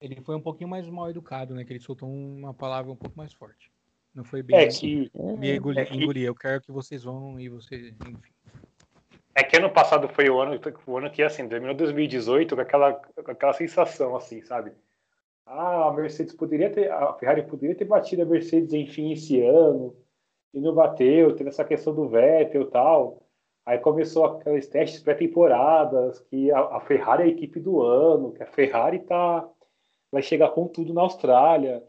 [0.00, 1.64] Ele foi um pouquinho mais mal educado, né?
[1.64, 3.70] Que ele soltou uma palavra um pouco mais forte.
[4.14, 5.08] Não foi bem é assim.
[5.08, 6.22] que, me engolir, é que...
[6.22, 8.32] Eu quero que vocês vão e vocês, enfim.
[9.34, 12.94] É que ano passado foi o ano, o ano que, assim, terminou 2018 com aquela,
[12.94, 14.72] com aquela sensação, assim, sabe?
[15.46, 19.96] Ah, a Mercedes poderia ter, a Ferrari poderia ter batido a Mercedes, enfim, esse ano,
[20.52, 23.22] e não bateu, teve essa questão do Vettel e tal.
[23.64, 28.42] Aí começou aqueles testes pré-temporadas, que a, a, Ferrari é a equipe do ano, que
[28.42, 29.48] a Ferrari tá,
[30.10, 31.84] vai chegar com tudo na Austrália,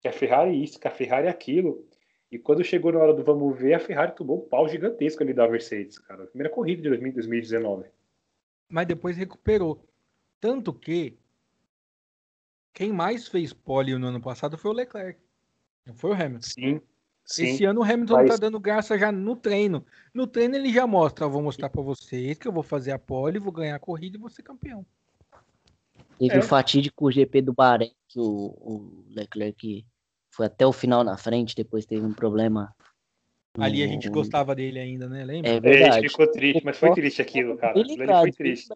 [0.00, 1.84] que a Ferrari é isso, que a Ferrari é aquilo.
[2.30, 5.32] E quando chegou na hora do vamos ver, a Ferrari tomou um pau gigantesco ali
[5.32, 6.26] da Mercedes, cara.
[6.26, 7.88] Primeira corrida de 2019.
[8.68, 9.82] Mas depois recuperou.
[10.40, 11.16] Tanto que
[12.72, 15.18] quem mais fez pole no ano passado foi o Leclerc.
[15.86, 16.42] Não foi o Hamilton.
[16.42, 16.80] Sim.
[17.24, 18.30] Sim, Esse ano o Hamilton mas...
[18.30, 19.84] tá dando graça já no treino.
[20.12, 23.38] No treino ele já mostra, vou mostrar para vocês que eu vou fazer a pole,
[23.38, 24.84] vou ganhar a corrida e vou ser campeão.
[26.18, 26.38] Teve é.
[26.38, 29.84] o fatídico GP do Bahrein, que o, o Leclerc
[30.30, 32.74] foi até o final na frente, depois teve um problema.
[33.58, 35.24] Ali a gente gostava dele ainda, né?
[35.24, 35.50] Lembra?
[35.50, 35.90] É verdade.
[35.90, 37.74] A gente ficou triste, mas foi triste aquilo, cara.
[37.74, 38.68] Delicado, foi triste.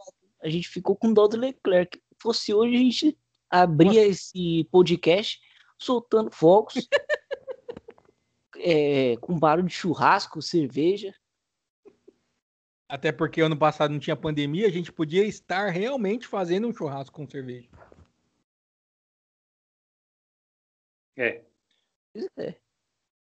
[0.42, 1.98] A gente ficou com dó do Leclerc.
[1.98, 3.18] Se fosse hoje, a gente
[3.50, 4.06] abria Nossa.
[4.06, 5.40] esse podcast
[5.78, 6.74] soltando fogos,
[8.58, 11.14] é, com barulho de churrasco, cerveja.
[12.88, 17.14] Até porque ano passado não tinha pandemia, a gente podia estar realmente fazendo um churrasco
[17.14, 17.68] com cerveja.
[21.16, 21.42] É.
[22.36, 22.54] É.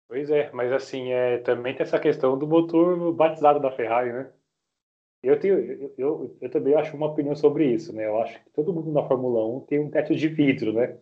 [0.07, 4.31] Pois é, mas assim, é, também tem essa questão do motor batizado da Ferrari, né?
[5.21, 8.07] Eu, tenho, eu, eu, eu, também acho uma opinião sobre isso, né?
[8.07, 10.97] Eu acho que todo mundo na Fórmula 1 tem um teto de vidro, né?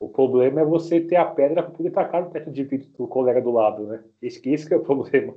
[0.00, 3.06] O problema é você ter a pedra para poder tacar no teto de vidro do
[3.06, 4.02] colega do lado, né?
[4.22, 5.36] Esse, esse que é o problema.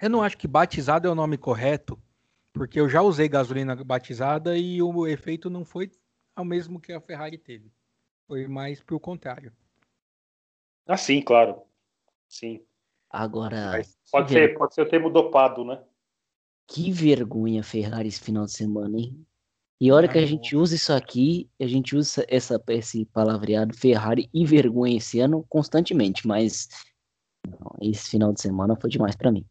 [0.00, 1.98] Eu não acho que batizado é o nome correto,
[2.52, 5.90] porque eu já usei gasolina batizada e o efeito não foi
[6.38, 7.72] o mesmo que a Ferrari teve.
[8.28, 9.50] Foi mais pro contrário.
[10.86, 11.62] Ah, sim, claro.
[12.28, 12.62] Sim.
[13.08, 13.70] Agora.
[13.72, 15.82] Mas pode ser, pode ser o termo dopado, né?
[16.66, 19.26] Que vergonha Ferrari esse final de semana, hein?
[19.80, 24.28] E hora que a gente usa isso aqui, a gente usa essa, esse palavreado Ferrari
[24.32, 26.68] e vergonha esse ano constantemente, mas
[27.46, 29.44] não, esse final de semana foi demais para mim.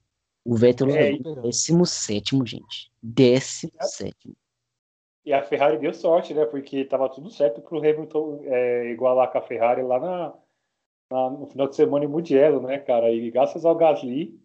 [0.44, 2.92] O Vettel é, é 17, gente.
[3.02, 4.36] 17.
[5.26, 6.46] E a Ferrari deu sorte, né?
[6.46, 10.34] Porque estava tudo certo para o Hamilton é, igualar com a Ferrari lá na,
[11.12, 13.12] na, no final de semana em Mugello, né, cara?
[13.12, 14.40] E graças ao Gasly,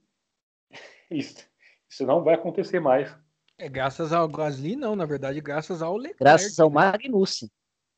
[1.10, 1.46] isso,
[1.88, 3.14] isso não vai acontecer mais.
[3.60, 6.18] É, graças ao Gasly, não, na verdade, graças ao Leclerc.
[6.18, 6.76] Graças ao né?
[6.76, 7.50] Magnussen.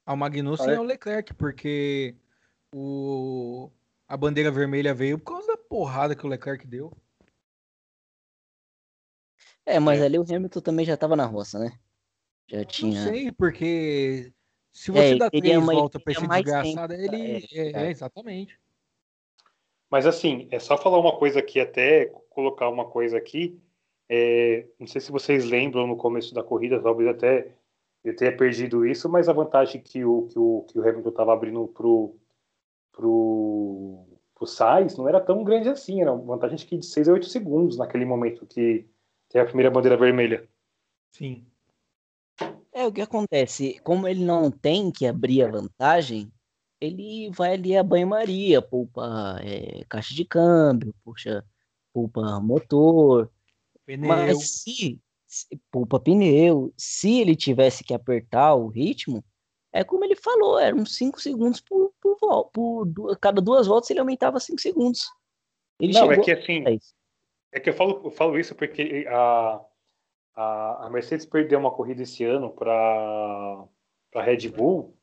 [0.04, 2.16] Ao Magnussen e ao Leclerc, porque
[2.74, 3.70] o,
[4.08, 6.92] a bandeira vermelha veio por causa da porrada que o Leclerc deu.
[9.64, 10.06] É, mas é.
[10.06, 11.78] ali o Hamilton também já estava na roça, né?
[12.48, 13.04] Já tinha.
[13.04, 14.32] Não sei, porque
[14.72, 17.46] se você é, dá três uma, voltas para esse desgraçado, ele.
[17.52, 18.58] É, é, é, exatamente.
[19.88, 23.62] Mas assim, é só falar uma coisa aqui, até colocar uma coisa aqui.
[24.14, 27.50] É, não sei se vocês lembram no começo da corrida, talvez até
[28.04, 31.32] eu tenha perdido isso, mas a vantagem que o, que o, que o Hamilton estava
[31.32, 32.14] abrindo pro,
[32.92, 34.04] pro,
[34.34, 37.78] pro Sainz não era tão grande assim, era uma vantagem de 6 a 8 segundos
[37.78, 38.86] naquele momento que
[39.30, 40.46] tem a primeira bandeira vermelha.
[41.12, 41.46] Sim.
[42.70, 46.30] É o que acontece, como ele não tem que abrir a vantagem,
[46.78, 51.42] ele vai ali a banho-maria, poupa é, caixa de câmbio, puxa,
[51.94, 53.30] poupa motor.
[53.87, 54.09] Pneu.
[54.09, 59.24] Mas se, se poupa pneu, se ele tivesse que apertar o ritmo,
[59.72, 62.16] é como ele falou, eram 5 segundos por, por,
[62.53, 65.11] por, por, cada duas voltas ele aumentava 5 segundos.
[65.80, 66.62] Ele Não, é que assim,
[67.51, 69.61] é que eu falo, eu falo isso porque a,
[70.35, 72.72] a, a Mercedes perdeu uma corrida esse ano para
[74.14, 74.97] a Red Bull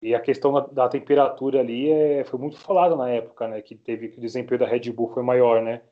[0.00, 3.62] e a questão da, da, temperatura ali é, foi muito falada na época, né?
[3.62, 5.82] Que teve que o desempenho da Red Bull foi maior, né?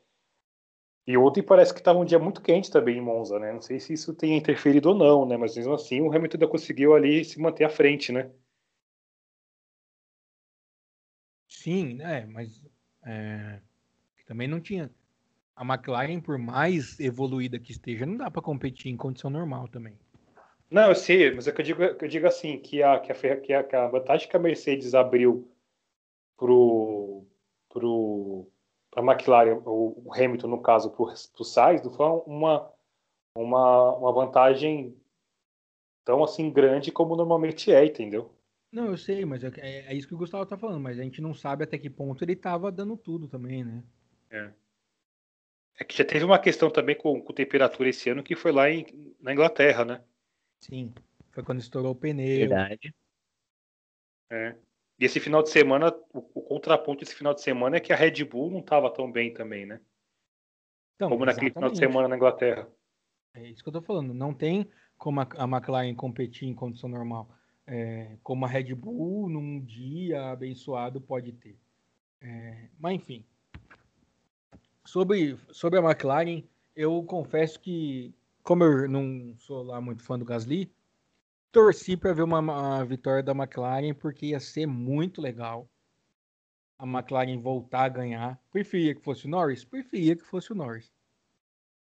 [1.05, 3.51] E ontem parece que estava um dia muito quente também em Monza, né?
[3.51, 5.35] Não sei se isso tem interferido ou não, né?
[5.35, 8.31] Mas mesmo assim o Hamilton ainda conseguiu ali se manter à frente, né?
[11.47, 12.61] Sim, é, mas
[13.05, 13.59] é,
[14.25, 14.89] também não tinha.
[15.55, 19.97] A McLaren, por mais evoluída que esteja, não dá para competir em condição normal também.
[20.69, 23.37] Não, eu sei, mas é que eu digo, eu digo assim, que a, que, a,
[23.39, 25.47] que, a, que a vantagem que a Mercedes abriu
[26.35, 27.23] pro,
[27.69, 28.47] pro,
[28.93, 32.71] para a McLaren, o, Hamilton, no caso, para o Sainz, não foi uma,
[33.35, 34.95] uma, uma vantagem
[36.05, 38.31] tão assim grande como normalmente é, entendeu?
[38.71, 41.03] Não, eu sei, mas é, é, é isso que o Gustavo tá falando, mas a
[41.03, 43.83] gente não sabe até que ponto ele tava dando tudo também, né?
[44.29, 44.51] É.
[45.79, 48.69] É que já teve uma questão também com, com temperatura esse ano que foi lá
[48.69, 50.03] em, na Inglaterra, né?
[50.59, 50.93] Sim,
[51.31, 52.47] foi quando estourou o pneu.
[52.47, 52.93] Verdade.
[54.29, 54.55] É.
[55.03, 57.95] E esse final de semana, o, o, contraponto desse final de semana é que a
[57.95, 59.81] Red Bull não estava tão bem também, né?
[60.95, 62.69] Então, como naquele final de semana na Inglaterra.
[63.33, 64.13] É isso que eu tô falando.
[64.13, 64.65] Não tem
[64.97, 67.29] como a, a McLaren competir em condição normal.
[67.67, 71.59] É, como a Red Bull, num dia abençoado, pode ter.
[72.21, 73.25] É, mas enfim.
[74.85, 76.43] Sobre, sobre a McLaren,
[76.73, 80.71] eu confesso que como eu não sou lá muito fã do Gasly,
[81.53, 85.69] torci para ver uma, uma, vitória da McLaren porque ia ser muito legal
[86.79, 88.43] a McLaren voltar a ganhar.
[88.51, 89.63] Preferia que fosse o Norris?
[89.63, 90.91] Preferia que fosse o Norris.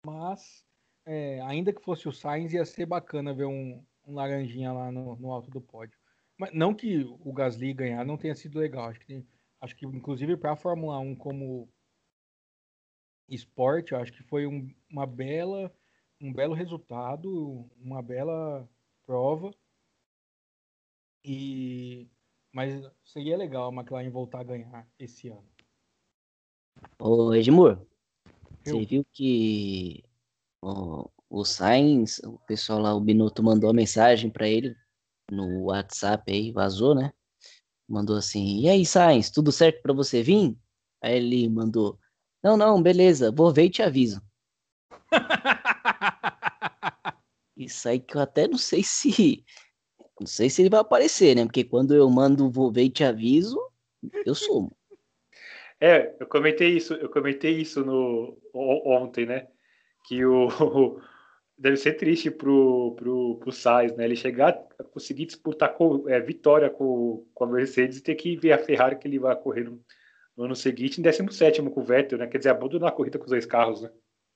[0.04, 0.64] Mas,
[1.04, 5.14] é, ainda que fosse o Sainz, ia ser bacana ver um, um laranjinha lá no,
[5.16, 5.96] no, alto do pódio.
[6.38, 8.86] Mas não que o Gasly ganhar não tenha sido legal.
[8.86, 9.26] Acho que,
[9.60, 11.68] acho que inclusive para a Fórmula 1 como
[13.28, 15.70] esporte, acho que foi um, uma bela
[16.20, 18.68] um belo resultado, uma bela
[19.10, 19.52] prova.
[21.24, 22.08] E
[22.52, 22.72] mas
[23.04, 25.48] seria legal a McLaren voltar a ganhar esse ano.
[26.96, 27.84] Ô Edmur,
[28.62, 30.04] você viu que
[30.62, 34.76] o, o Sainz, o pessoal lá, o Binotto mandou uma mensagem para ele
[35.30, 37.12] no WhatsApp aí, vazou, né?
[37.88, 40.56] Mandou assim: "E aí, Sainz, tudo certo para você vir?"
[41.02, 41.98] Aí ele mandou:
[42.44, 44.22] "Não, não, beleza, vou ver e te aviso."
[47.60, 49.44] Isso aí que eu até não sei se.
[50.18, 51.44] Não sei se ele vai aparecer, né?
[51.44, 53.60] Porque quando eu mando vou ver e te aviso,
[54.24, 54.70] eu sumo.
[55.82, 59.48] É, eu comentei isso, eu comentei isso no, ontem, né?
[60.06, 61.00] Que o,
[61.56, 64.04] deve ser triste pro, pro, pro Sainz, né?
[64.04, 68.36] Ele chegar a conseguir disputar com, é, vitória com, com a Mercedes e ter que
[68.36, 69.82] ver a Ferrari que ele vai correr no,
[70.36, 72.26] no ano seguinte em 17 com o Vettel, né?
[72.26, 73.90] Quer dizer, abandonar a corrida com os dois carros, né?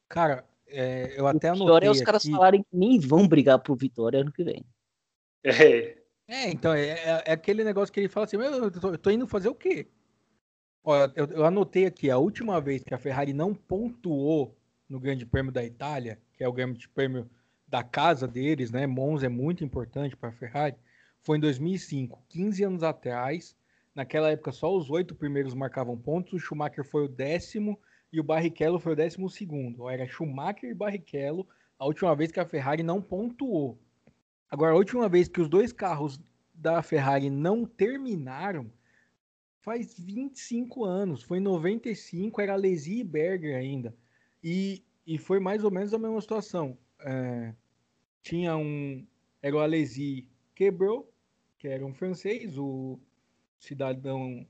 [0.09, 1.65] Cara, é, eu até anotei.
[1.65, 2.33] O pior é os caras aqui...
[2.33, 4.65] falarem que nem vão brigar por vitória ano que vem.
[5.45, 6.05] É.
[6.27, 9.11] É, então, é, é, é aquele negócio que ele fala assim: eu tô, eu tô
[9.11, 9.87] indo fazer o quê?
[10.83, 14.57] Olha, eu, eu, anotei aqui, a última vez que a Ferrari não pontuou
[14.89, 17.29] no Grande Prêmio da Itália, que é o Grande Prêmio
[17.67, 18.87] da casa deles, né?
[18.87, 20.77] Monza é muito importante para a Ferrari,
[21.23, 23.57] foi em 2005, 15 anos atrás.
[23.95, 27.79] Naquela época, só os oito primeiros marcavam pontos, o Schumacher foi o décimo
[28.15, 29.91] e o Barrichello foi o décimo segundo.
[29.91, 33.77] Era Schumacher e Barrichello a última vez que a Ferrari não pontuou.
[34.49, 36.21] Agora, a última vez que os dois carros
[36.55, 38.71] da Ferrari não terminaram
[39.61, 41.25] faz 25 anos.
[41.25, 43.93] Foi em 95, era Alesi e Berger ainda.
[44.43, 46.79] E, e foi mais ou menos a mesma situação.
[47.01, 47.53] É,
[48.23, 49.05] tinha um.
[49.43, 51.13] Era o Alesi quebrou,
[51.59, 53.01] que era um francês, o
[53.59, 54.47] cidadão.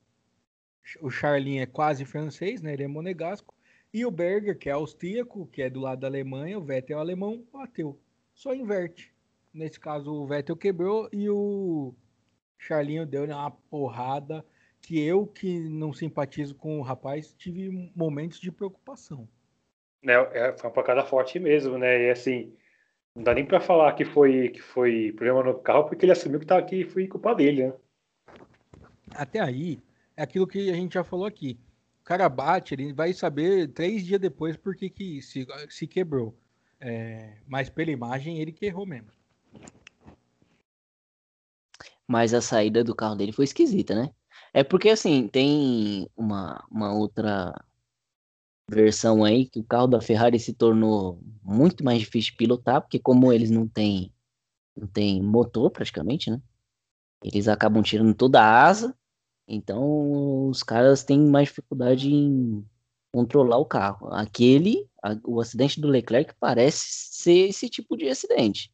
[1.01, 2.75] O Charlin é quase francês, né?
[2.75, 3.54] Ele é monegasco.
[3.95, 7.01] E o Berger, que é austríaco, que é do lado da Alemanha, o Vettel é
[7.01, 7.97] alemão, bateu.
[8.35, 9.15] Só inverte.
[9.53, 11.95] Nesse caso, o Vettel quebrou e o
[12.59, 14.45] Charlinho deu uma porrada
[14.83, 19.29] que eu, que não simpatizo com o rapaz, tive momentos de preocupação.
[20.03, 22.09] né, é, foi uma pancada forte mesmo, né?
[22.09, 22.53] E assim,
[23.15, 26.41] não dá nem para falar que foi que foi problema no carro, porque ele assumiu
[26.41, 27.73] que, tá, que foi culpa dele, né?
[29.13, 29.81] Até aí,
[30.17, 31.57] é aquilo que a gente já falou aqui.
[32.05, 36.37] Cara bate, ele vai saber três dias depois por que, que se, se quebrou.
[36.79, 39.09] É, mas pela imagem, ele que errou mesmo.
[42.07, 44.11] Mas a saída do carro dele foi esquisita, né?
[44.53, 47.55] É porque, assim, tem uma, uma outra
[48.69, 52.99] versão aí que o carro da Ferrari se tornou muito mais difícil de pilotar, porque
[52.99, 54.13] como eles não têm
[54.77, 56.43] não tem motor praticamente, né?
[57.23, 58.95] Eles acabam tirando toda a asa,
[59.47, 62.65] então os caras têm mais dificuldade em
[63.13, 64.09] controlar o carro.
[64.13, 68.73] Aquele, a, o acidente do Leclerc parece ser esse tipo de acidente.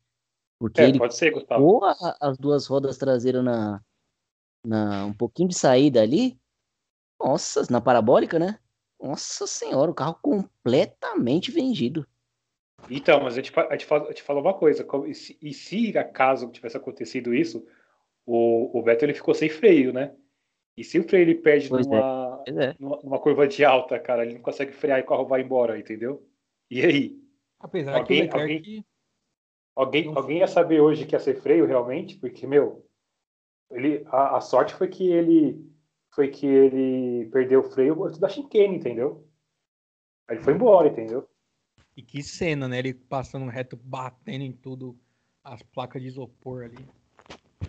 [0.58, 1.84] Porque é, ele pode ser, Gustavo.
[1.84, 3.82] a, as duas rodas traseiras na,
[4.64, 6.38] na um pouquinho de saída ali.
[7.18, 8.58] Nossa, na parabólica, né?
[9.00, 12.06] Nossa senhora, o carro completamente vendido.
[12.88, 15.52] Então, mas eu te, eu te, falo, eu te falo uma coisa, e se, e
[15.52, 17.66] se acaso tivesse acontecido isso,
[18.24, 20.14] o, o Vettel ele ficou sem freio, né?
[20.76, 22.74] E se o freio ele perde numa, é.
[22.78, 25.78] numa, numa, curva de alta, cara, ele não consegue frear e o carro vai embora,
[25.78, 26.26] entendeu?
[26.70, 27.20] E aí?
[27.58, 28.84] Apesar alguém, que alguém,
[29.74, 32.86] alguém, alguém ia saber hoje que ia ser freio realmente, porque, meu,
[33.70, 35.70] ele, a, a sorte foi que ele
[36.12, 39.26] foi que ele perdeu o freio antes da chicane, entendeu?
[40.28, 41.28] Aí ele foi embora, entendeu?
[41.96, 42.78] E que cena, né?
[42.78, 44.98] Ele passando reto, batendo em tudo,
[45.44, 46.88] as placas de isopor ali.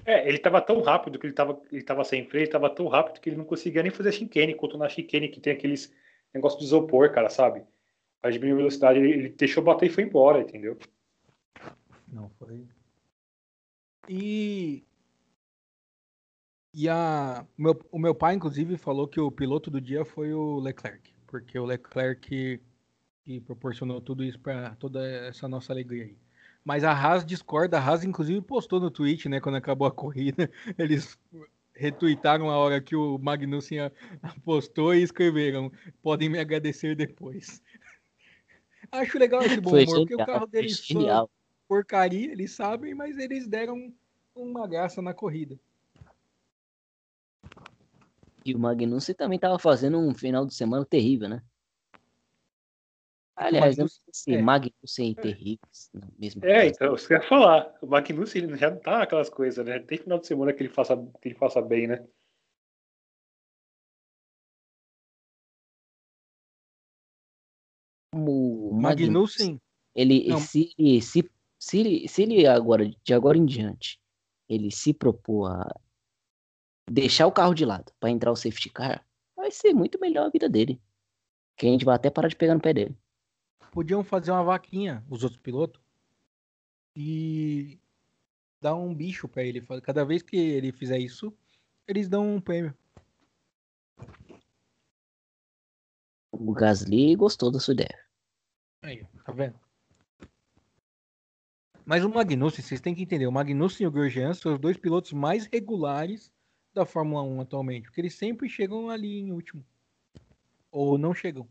[0.05, 2.87] É, ele tava tão rápido que ele tava, ele tava sem freio, ele tava tão
[2.87, 5.93] rápido que ele não conseguia nem fazer chicane, na chicane que tem aqueles
[6.33, 7.63] negócios de isopor, cara, sabe?
[8.23, 10.77] A diminuir a velocidade, ele, ele deixou bater e foi embora, entendeu?
[12.07, 12.65] Não, foi.
[14.07, 14.83] E
[16.73, 20.57] e a, meu, o meu pai, inclusive, falou que o piloto do dia foi o
[20.59, 22.61] Leclerc, porque o Leclerc
[23.23, 26.17] que proporcionou tudo isso para toda essa nossa alegria aí.
[26.64, 30.49] Mas a Haas discorda, a Haas, inclusive, postou no tweet, né, quando acabou a corrida,
[30.78, 31.18] eles
[31.74, 33.91] retuitaram a hora que o Magnussen
[34.45, 37.62] postou e escreveram: podem me agradecer depois.
[38.91, 41.05] Acho legal esse bom humor, genial, porque o carro deles foi
[41.68, 43.93] porcaria, eles sabem, mas eles deram
[44.36, 45.57] uma graça na corrida.
[48.43, 51.41] E o Magnussen também estava fazendo um final de semana terrível, né?
[53.36, 54.41] Aliás, eu não sei se é.
[54.41, 55.67] Magnussen é terrível.
[56.17, 57.73] Mesmo é, então, você ia falar.
[57.82, 59.79] O Magnussen ele já não tá aquelas coisas, né?
[59.79, 62.05] Tem final de semana que ele faça, que ele faça bem, né?
[68.13, 69.59] O Magnussen,
[69.95, 73.99] ele se, se, se, se ele agora, de agora em diante,
[74.49, 75.79] ele se propor a
[76.89, 79.05] deixar o carro de lado para entrar o safety car,
[79.36, 80.82] vai ser muito melhor a vida dele.
[81.55, 82.97] Que a gente vai até parar de pegar no pé dele.
[83.72, 85.82] Podiam fazer uma vaquinha, os outros pilotos,
[86.95, 87.80] e
[88.59, 89.65] dar um bicho para ele.
[89.82, 91.34] Cada vez que ele fizer isso,
[91.88, 92.76] eles dão um prêmio.
[96.32, 97.99] O Gasly gostou da sua ideia.
[98.84, 99.59] Aí, tá vendo?
[101.86, 104.78] Mas o Magnussen, vocês têm que entender, o Magnussen e o Grosjean são os dois
[104.78, 106.32] pilotos mais regulares
[106.74, 109.65] da Fórmula 1 atualmente, porque eles sempre chegam ali em último.
[110.72, 111.47] Ou não chegam.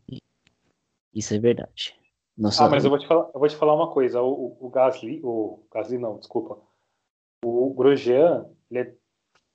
[1.13, 2.00] Isso é verdade.
[2.41, 4.19] Nossa, ah, mas eu vou te falar, eu vou te falar uma coisa.
[4.19, 6.57] O, o, o Gasly, o Gasly não, desculpa.
[7.45, 8.95] O Grosjean, ele é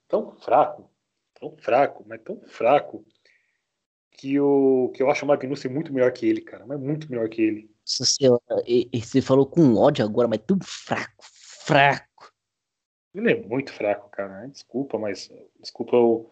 [0.07, 0.89] tão fraco,
[1.35, 3.05] tão fraco, mas tão fraco,
[4.13, 6.65] que, o, que eu acho o Magnussen muito melhor que ele, cara.
[6.65, 7.69] Mas muito melhor que ele.
[7.85, 8.29] Você,
[8.95, 11.25] você falou com ódio agora, mas tão fraco,
[11.65, 12.33] fraco.
[13.13, 14.47] Ele é muito fraco, cara.
[14.47, 15.29] Desculpa, mas
[15.59, 16.31] desculpa o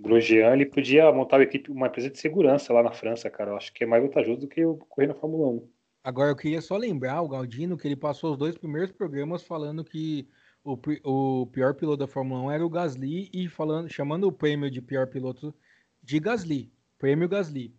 [0.00, 3.52] Grosjean, ele podia montar uma equipe, uma empresa de segurança lá na França, cara.
[3.52, 5.81] Eu acho que é mais vantajoso do que correr na Fórmula 1.
[6.04, 9.84] Agora eu queria só lembrar o Galdino que ele passou os dois primeiros programas falando
[9.84, 10.28] que
[10.64, 14.70] o, o pior piloto da Fórmula 1 era o Gasly e falando, chamando o prêmio
[14.70, 15.54] de pior piloto
[16.02, 16.72] de Gasly.
[16.98, 17.74] Prêmio Gasly.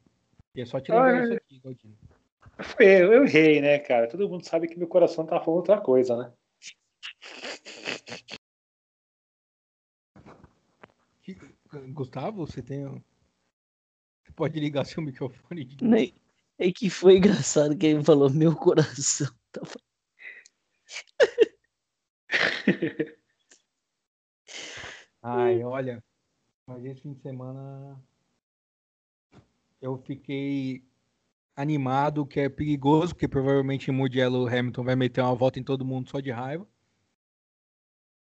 [0.56, 1.98] E é só te lembrar ah, isso aqui, Galdino.
[2.64, 4.08] Foi eu, eu errei, né, cara?
[4.08, 6.32] Todo mundo sabe que meu coração tá falando outra coisa, né?
[11.92, 12.86] Gustavo, você tem.
[12.86, 15.66] Você pode ligar seu microfone?
[15.66, 15.84] De...
[16.58, 19.28] É que foi engraçado que ele falou meu coração.
[19.52, 19.74] Tava...
[25.22, 26.04] Ai, olha,
[26.68, 28.04] mas esse fim de semana
[29.82, 30.84] eu fiquei
[31.56, 35.86] animado, que é perigoso, porque provavelmente o Mugello Hamilton vai meter uma volta em todo
[35.86, 36.68] mundo só de raiva.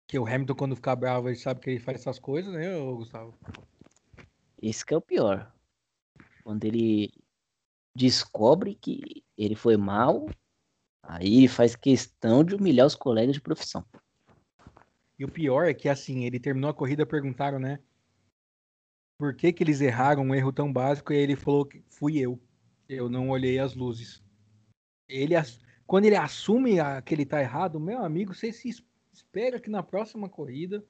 [0.07, 3.37] Que o Hamilton, quando ficar bravo, ele sabe que ele faz essas coisas, né, Gustavo?
[4.61, 5.51] Esse que é o pior.
[6.43, 7.11] Quando ele
[7.95, 10.27] descobre que ele foi mal,
[11.01, 13.85] aí ele faz questão de humilhar os colegas de profissão.
[15.17, 17.79] E o pior é que, assim, ele terminou a corrida, perguntaram, né?
[19.17, 21.13] Por que que eles erraram um erro tão básico?
[21.13, 22.37] E aí ele falou que fui eu.
[22.89, 24.21] Eu não olhei as luzes.
[25.07, 25.35] Ele,
[25.87, 26.75] quando ele assume
[27.05, 28.69] que ele tá errado, meu amigo, você se
[29.13, 30.85] espera que na próxima corrida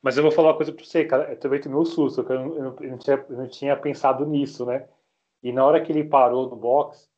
[0.00, 1.30] mas eu vou falar uma coisa pra você, cara.
[1.30, 4.66] Eu também tomei um susto, eu, não, eu não, tinha, eu não tinha pensado nisso,
[4.66, 4.88] né?
[5.42, 7.10] E na hora que ele parou no box,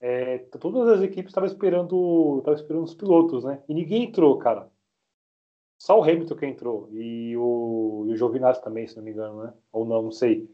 [0.00, 3.62] é, todas as equipes estavam esperando, estavam esperando os pilotos, né?
[3.68, 4.70] E ninguém entrou, cara.
[5.78, 6.88] Só o Hamilton que entrou.
[6.92, 9.52] E o, e o Giovinazzi também, se não me engano, né?
[9.72, 10.50] Ou não, não sei.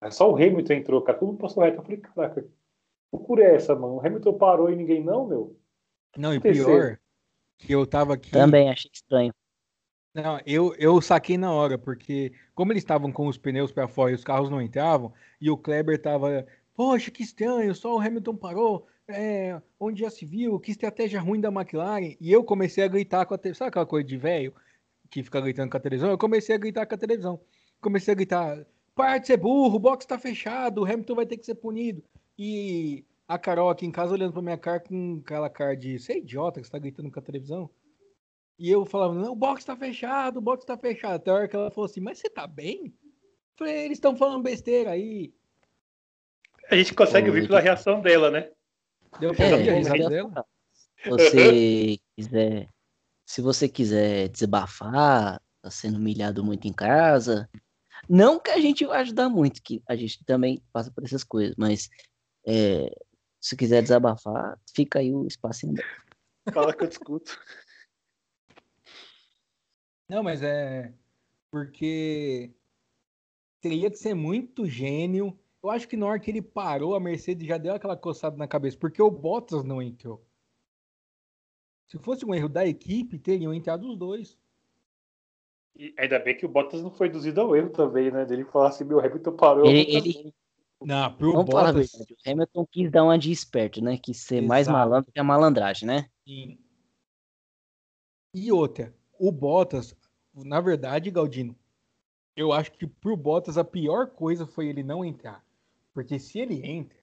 [0.00, 1.18] Mas só o Hamilton entrou, cara.
[1.18, 1.78] Todo mundo passou reto.
[1.78, 2.50] Eu falei, caraca, que
[3.12, 3.96] loucura é essa, mano?
[3.96, 5.56] O Hamilton parou e ninguém não, meu?
[6.16, 6.98] Não, e pior,
[7.58, 8.30] que eu tava aqui.
[8.30, 9.32] Também achei estranho.
[10.14, 14.12] Não, eu, eu saquei na hora, porque como eles estavam com os pneus para fora
[14.12, 18.36] e os carros não entravam, e o Kleber tava, poxa, que estranho, só o Hamilton
[18.36, 22.88] parou, é, onde já se viu, que estratégia ruim da McLaren, e eu comecei a
[22.88, 24.54] gritar com a televisão, sabe aquela coisa de velho,
[25.10, 26.10] que fica gritando com a televisão?
[26.10, 27.40] Eu comecei a gritar com a televisão,
[27.80, 31.36] comecei a gritar, para de ser burro, o box tá fechado, o Hamilton vai ter
[31.38, 32.04] que ser punido,
[32.38, 36.12] e a Carol aqui em casa olhando pra minha cara com aquela cara de, você
[36.14, 37.68] é idiota que você tá gritando com a televisão?
[38.58, 41.14] E eu falava, não, o box tá fechado, o box tá fechado.
[41.14, 42.86] Até a hora que ela falou assim, mas você tá bem?
[42.86, 45.34] Eu falei, eles estão falando besteira aí.
[46.70, 48.50] A gente consegue ouvir pela reação dela, né?
[49.20, 50.46] Deu pra ouvir a risada dela?
[51.06, 52.68] Você quiser,
[53.26, 57.48] se você quiser desabafar, tá sendo humilhado muito em casa,
[58.08, 61.54] não que a gente vai ajudar muito, que a gente também passa por essas coisas,
[61.56, 61.90] mas
[62.46, 62.90] é,
[63.40, 65.74] se quiser desabafar, fica aí o espacinho.
[66.52, 67.38] Fala que eu discuto.
[70.08, 70.92] Não, mas é
[71.50, 72.50] porque
[73.60, 75.38] teria que ser muito gênio.
[75.62, 78.48] Eu acho que na hora que ele parou, a Mercedes já deu aquela coçada na
[78.48, 80.22] cabeça, porque o Bottas não entrou.
[81.86, 84.36] Se fosse um erro da equipe, teriam entrado os dois.
[85.76, 88.24] E ainda bem que o Bottas não foi induzido ao erro também, né?
[88.24, 89.66] Dele falar assim, meu Hamilton parou.
[89.66, 90.34] Ele, ele...
[90.82, 91.60] Não, pro Vamos Bottas...
[91.60, 92.14] falar a verdade.
[92.14, 93.96] O Hamilton quis dar uma de esperto, né?
[93.96, 94.48] Quis ser Exato.
[94.48, 96.10] mais malandro que a malandragem, né?
[96.26, 96.58] Sim.
[98.34, 98.92] E outra,
[99.26, 99.96] o Bottas,
[100.34, 101.56] na verdade, Galdino,
[102.36, 105.42] eu acho que pro Bottas a pior coisa foi ele não entrar.
[105.94, 106.98] Porque se ele entra,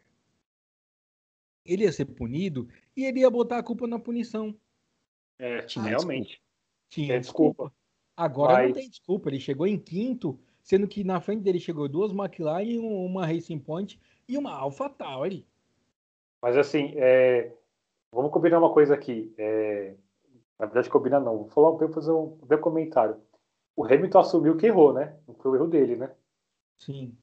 [1.66, 4.56] ele ia ser punido e ele ia botar a culpa na punição.
[5.40, 6.40] É, Tinha realmente.
[6.90, 7.64] Tinha desculpa.
[7.64, 7.76] desculpa.
[8.16, 8.68] Agora Mas...
[8.68, 9.30] não tem desculpa.
[9.30, 14.00] Ele chegou em quinto, sendo que na frente dele chegou duas McLaren, uma Racing Point
[14.28, 15.44] e uma AlphaTauri.
[16.40, 17.52] Mas assim, é...
[18.14, 19.34] vamos combinar uma coisa aqui.
[19.40, 19.96] É...
[20.62, 21.38] Na verdade, combina não.
[21.39, 23.16] Vou falar, vou fazer um, um comentário.
[23.76, 25.16] O Hamilton assumiu que errou, né?
[25.28, 26.12] Não foi o erro dele, né?
[26.78, 27.18] Sim.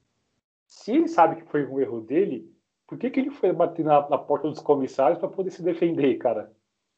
[0.66, 2.53] Se ele sabe que foi um erro dele,
[2.84, 6.16] por que, que ele foi bater na, na porta dos comissários para poder se defender,
[6.16, 6.53] cara?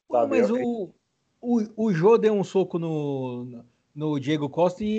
[0.09, 0.35] Sabe?
[0.35, 0.89] Mas o,
[1.39, 3.63] o, o Jô deu um soco no,
[3.93, 4.89] no Diego Costa e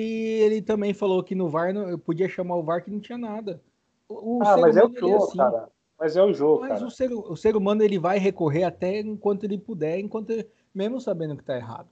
[0.43, 3.61] ele também falou que no VAR não, podia chamar o VAR que não tinha nada.
[4.09, 5.39] O, ah, mas é o Jô, é assim.
[5.39, 5.69] cara.
[6.03, 6.85] Mas é o jogo, mas cara.
[6.85, 11.01] O ser, o ser humano ele vai recorrer até enquanto ele puder, enquanto ele, mesmo
[11.01, 11.89] sabendo que está errado.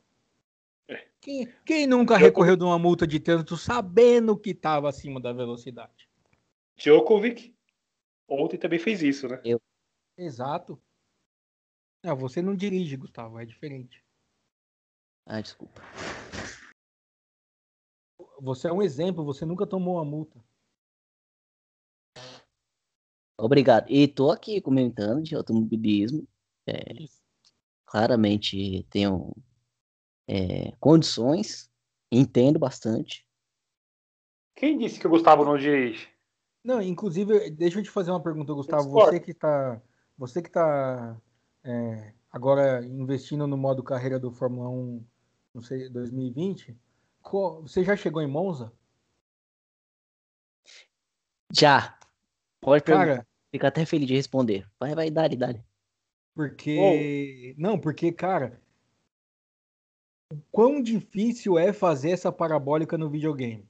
[0.88, 1.08] É.
[1.20, 6.08] Quem, quem, nunca recorreu de uma multa de trânsito sabendo que estava acima da velocidade?
[6.76, 7.54] Djokovic
[8.28, 9.40] ontem também fez isso, né?
[9.44, 9.60] Eu.
[10.16, 10.80] Exato.
[12.02, 14.02] Não, você não dirige, Gustavo, é diferente.
[15.26, 15.82] Ah, desculpa.
[18.40, 20.42] Você é um exemplo, você nunca tomou uma multa.
[23.38, 23.90] Obrigado.
[23.90, 26.26] E tô aqui comentando de automobilismo.
[26.66, 26.92] É,
[27.90, 29.34] claramente tenho
[30.28, 31.68] é, condições,
[32.10, 33.26] entendo bastante.
[34.54, 36.08] Quem disse que o Gustavo não dirige?
[36.62, 38.88] Não, inclusive, deixa eu te fazer uma pergunta, Gustavo.
[38.90, 39.82] Você que está,
[40.16, 41.20] você que está
[41.64, 45.04] é, agora investindo no modo carreira do Fórmula 1,
[45.54, 46.78] não sei, 2020,
[47.62, 48.72] você já chegou em Monza?
[51.52, 51.98] Já.
[52.60, 54.64] Pode Cara, Fica até feliz de responder.
[54.78, 55.54] Vai, vai, dá, dá.
[56.40, 57.54] Porque.
[57.54, 57.60] Oh.
[57.60, 58.58] Não, porque, cara.
[60.32, 63.68] O quão difícil é fazer essa parabólica no videogame?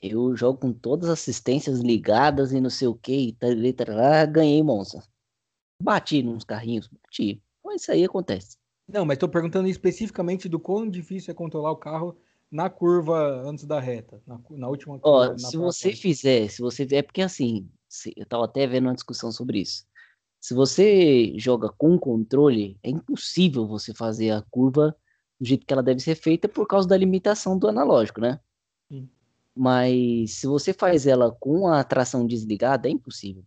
[0.00, 3.36] Eu jogo com todas as assistências ligadas e não sei o que,
[3.86, 5.02] lá, ganhei Monza.
[5.82, 7.42] Bati nos carrinhos, bati.
[7.62, 8.56] Mas isso aí acontece.
[8.88, 12.16] Não, mas tô perguntando especificamente do quão difícil é controlar o carro
[12.50, 15.34] na curva antes da reta, na, na última curva.
[15.34, 17.68] Ó, se você fizer, se você é porque assim,
[18.16, 19.87] eu tava até vendo uma discussão sobre isso.
[20.40, 24.96] Se você joga com controle, é impossível você fazer a curva
[25.40, 28.40] do jeito que ela deve ser feita por causa da limitação do analógico, né?
[28.90, 29.08] Sim.
[29.54, 33.42] Mas se você faz ela com a tração desligada, é impossível.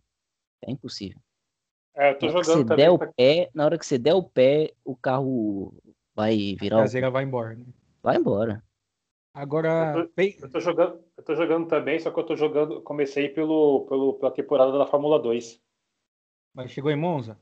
[0.62, 1.18] É impossível.
[1.94, 2.76] É, eu tô na jogando você também.
[2.84, 5.74] der o pé, na hora que você der o pé, o carro
[6.14, 7.54] vai A virar, o- traseira vai embora.
[7.54, 7.64] Né?
[8.02, 8.62] vai embora.
[9.34, 12.82] Agora, Eu bem- Eu tô jogando, eu tô jogando também, só que eu tô jogando,
[12.82, 15.58] comecei pelo, pelo, pela temporada da Fórmula 2.
[16.54, 17.38] Mas chegou em Monza?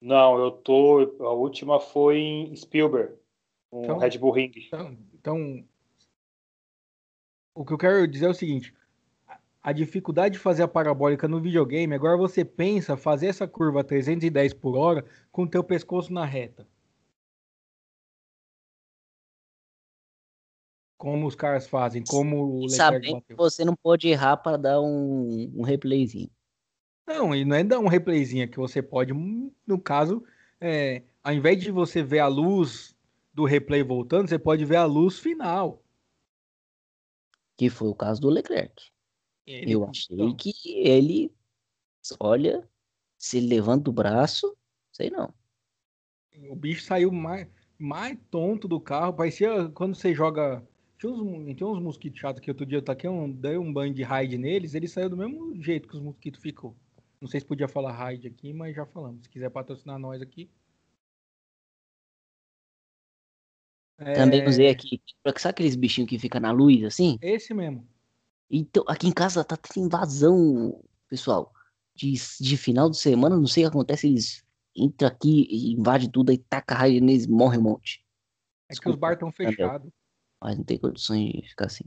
[0.00, 1.00] Não, eu tô.
[1.20, 3.14] A última foi em Spielberg,
[3.72, 4.52] um Então- Red Bull Ring.
[4.56, 5.64] Então, então,
[7.54, 8.72] o que eu quero dizer é o seguinte:
[9.62, 13.84] a- dificuldade de fazer a parabólica no videogame, agora você pensa fazer essa curva a
[13.84, 16.66] 310 por hora com o teu pescoço na reta.
[20.96, 23.36] Como os caras fazem, como o Leclerc Sabendo que bateu.
[23.36, 26.30] você não pode errar para dar um, um replayzinho.
[27.08, 30.22] Não, e não é dar um replayzinho que você pode, no caso,
[30.60, 32.94] é, ao invés de você ver a luz
[33.32, 35.82] do replay voltando, você pode ver a luz final.
[37.56, 38.74] Que foi o caso do Leclerc.
[39.46, 40.52] Ele- Eu achei então, que
[40.84, 41.32] ele,
[42.20, 42.68] olha,
[43.16, 44.54] se ele levanta o braço,
[44.92, 45.32] sei não.
[46.50, 47.48] O bicho saiu mais,
[47.78, 49.14] mais tonto do carro.
[49.14, 50.62] Parecia quando você joga.
[50.98, 53.94] Tinha uns, tinha uns mosquitos chatos que outro dia eu taquei um, dei um banho
[53.94, 54.74] de raid neles.
[54.74, 56.76] Ele saiu do mesmo jeito que os mosquitos ficou.
[57.20, 59.22] Não sei se podia falar raid aqui, mas já falamos.
[59.22, 60.50] Se quiser patrocinar nós aqui.
[64.14, 65.02] Também É, usei aqui.
[65.36, 67.18] Sabe aqueles bichinhos que ficam na luz assim?
[67.20, 67.86] Esse mesmo.
[68.48, 71.52] Então, aqui em casa tá tendo invasão, pessoal.
[71.94, 74.44] De, de final de semana, não sei o que acontece, eles
[74.74, 78.06] entram aqui e invadem tudo, aí taca raio neles, morre um monte.
[78.68, 79.90] É que os Desculpa, bar estão fechados.
[80.40, 81.84] Mas não tem condições de ficar assim.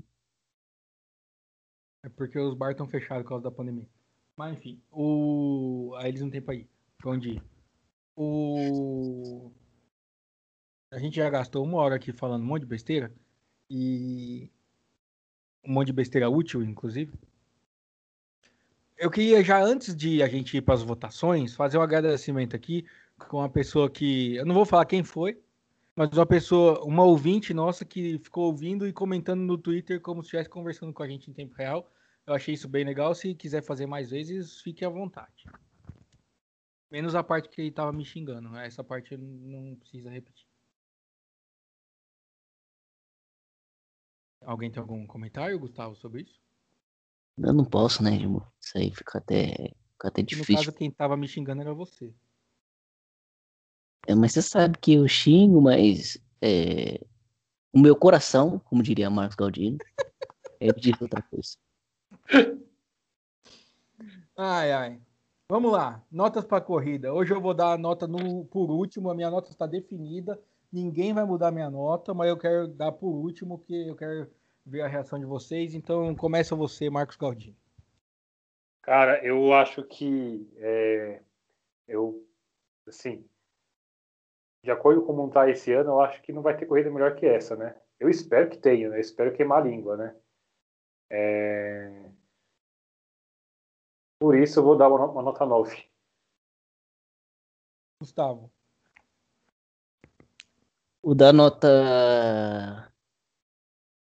[2.03, 3.87] É porque os bar estão fechados por causa da pandemia.
[4.35, 5.93] Mas enfim, o...
[5.97, 6.67] aí eles não têm pra ir.
[7.05, 7.41] Onde.
[8.15, 9.51] O...
[10.91, 13.13] A gente já gastou uma hora aqui falando um monte de besteira.
[13.69, 14.49] E.
[15.63, 17.13] Um monte de besteira útil, inclusive.
[18.97, 22.85] Eu queria já, antes de a gente ir para as votações, fazer um agradecimento aqui
[23.17, 24.35] com uma pessoa que.
[24.35, 25.41] Eu não vou falar quem foi,
[25.95, 30.27] mas uma pessoa, uma ouvinte nossa que ficou ouvindo e comentando no Twitter como se
[30.27, 31.91] estivesse conversando com a gente em tempo real.
[32.31, 33.13] Eu achei isso bem legal.
[33.13, 35.45] Se quiser fazer mais vezes, fique à vontade.
[36.89, 38.55] Menos a parte que ele tava me xingando.
[38.55, 40.47] Essa parte não precisa repetir.
[44.45, 46.41] Alguém tem algum comentário, Gustavo, sobre isso?
[47.37, 48.49] Eu não posso, né, Edmo?
[48.61, 50.55] Isso aí fica até, fica até Que no difícil.
[50.55, 52.13] caso, quem tava me xingando era você.
[54.07, 57.05] É, mas você sabe que eu xingo, mas é,
[57.73, 59.77] o meu coração, como diria Marcos Galdino,
[60.61, 61.57] é diz outra coisa.
[64.37, 65.01] Ai, ai.
[65.49, 66.03] Vamos lá.
[66.11, 67.13] Notas para corrida.
[67.13, 69.09] Hoje eu vou dar a nota no, por último.
[69.09, 70.41] A minha nota está definida.
[70.71, 74.31] Ninguém vai mudar minha nota, mas eu quero dar por último, que eu quero
[74.65, 75.73] ver a reação de vocês.
[75.73, 77.57] Então, começa você, Marcos Galdino.
[78.81, 81.21] Cara, eu acho que é,
[81.87, 82.25] eu,
[82.87, 83.23] assim,
[84.63, 87.25] de acordo com tá esse ano, eu acho que não vai ter corrida melhor que
[87.25, 87.75] essa, né?
[87.99, 88.97] Eu espero que tenha, né?
[88.97, 90.15] Eu espero queimar a língua, né?
[91.09, 92.05] É,
[94.21, 95.83] Por isso eu vou dar uma, no- uma nota 9.
[97.99, 98.51] Gustavo.
[101.01, 102.93] O da nota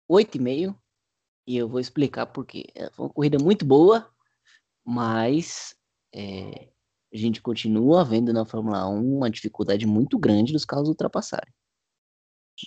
[0.10, 0.78] 8,5.
[1.48, 2.66] E eu vou explicar por quê.
[2.76, 4.14] É, Foi uma corrida muito boa,
[4.84, 5.74] mas
[6.14, 6.68] é,
[7.14, 11.54] a gente continua vendo na Fórmula 1 uma dificuldade muito grande dos carros ultrapassarem.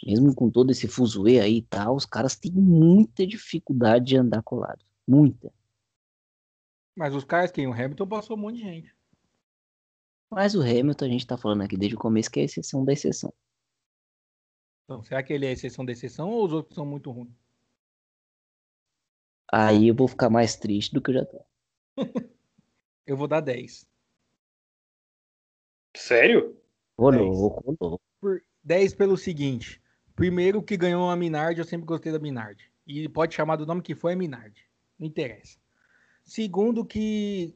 [0.06, 4.42] Mesmo com todo esse fuzuê aí e tal, os caras têm muita dificuldade de andar
[4.42, 4.82] colado.
[5.06, 5.52] Muita.
[6.96, 7.66] Mas os caras, quem?
[7.66, 8.96] O Hamilton passou um monte de gente.
[10.30, 12.84] Mas o Hamilton, a gente tá falando aqui desde o começo que é a exceção
[12.84, 13.32] da exceção.
[14.84, 17.34] Então, será que ele é exceção da exceção ou os outros são muito ruins?
[19.52, 21.44] Aí eu vou ficar mais triste do que eu já tô.
[23.06, 23.86] Eu vou dar 10.
[25.96, 26.60] Sério?
[26.96, 27.22] Ô Dez.
[27.22, 28.04] louco, ô louco.
[28.20, 29.80] Por 10 pelo seguinte.
[30.16, 32.68] Primeiro que ganhou a Minardi, eu sempre gostei da Minardi.
[32.84, 34.68] E pode chamar do nome que for, é Minardi.
[34.98, 35.56] Não interessa.
[36.26, 37.54] Segundo que,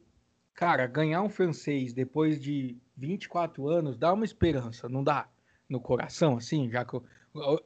[0.53, 5.27] cara, ganhar um francês depois de 24 anos dá uma esperança, não dá?
[5.67, 6.99] No coração, assim, já que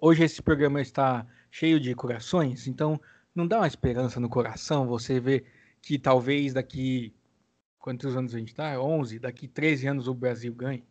[0.02, 3.00] hoje esse programa está cheio de corações, então
[3.36, 5.46] não dá uma esperança no coração você ver
[5.80, 7.14] que talvez daqui.
[7.78, 8.82] Quantos anos a gente tá?
[8.82, 9.20] 11?
[9.20, 10.84] Daqui 13 anos o Brasil ganhe.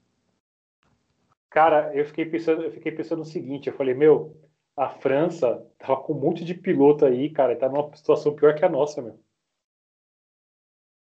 [1.51, 4.41] Cara, eu fiquei pensando, eu fiquei pensando o seguinte, eu falei, meu,
[4.77, 8.55] a França tava com um monte de piloto aí, cara, e tá numa situação pior
[8.55, 9.19] que a nossa, meu.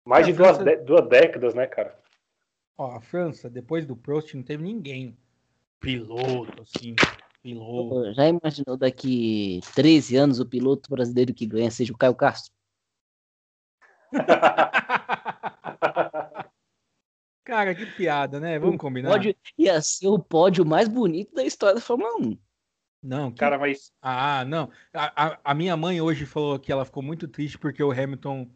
[0.04, 1.98] Mais É, de duas, França- dé- duas décadas, né, cara?
[2.76, 5.16] Ó, a França, depois do Prost, não teve ninguém
[5.78, 6.94] piloto, assim,
[7.42, 8.12] Piloto.
[8.14, 12.52] Já imaginou daqui 13 anos o piloto brasileiro que ganha seja o Caio Castro?
[17.44, 18.58] Cara, que piada, né?
[18.58, 19.10] Vamos combinar.
[19.10, 22.38] Pódio, ia ser o pódio mais bonito da história da Fórmula 1.
[23.02, 23.38] Não, que...
[23.38, 23.92] Cara, mas.
[24.00, 24.70] Ah, não.
[24.94, 28.48] A, a, a, minha mãe hoje falou que ela ficou muito triste porque o Hamilton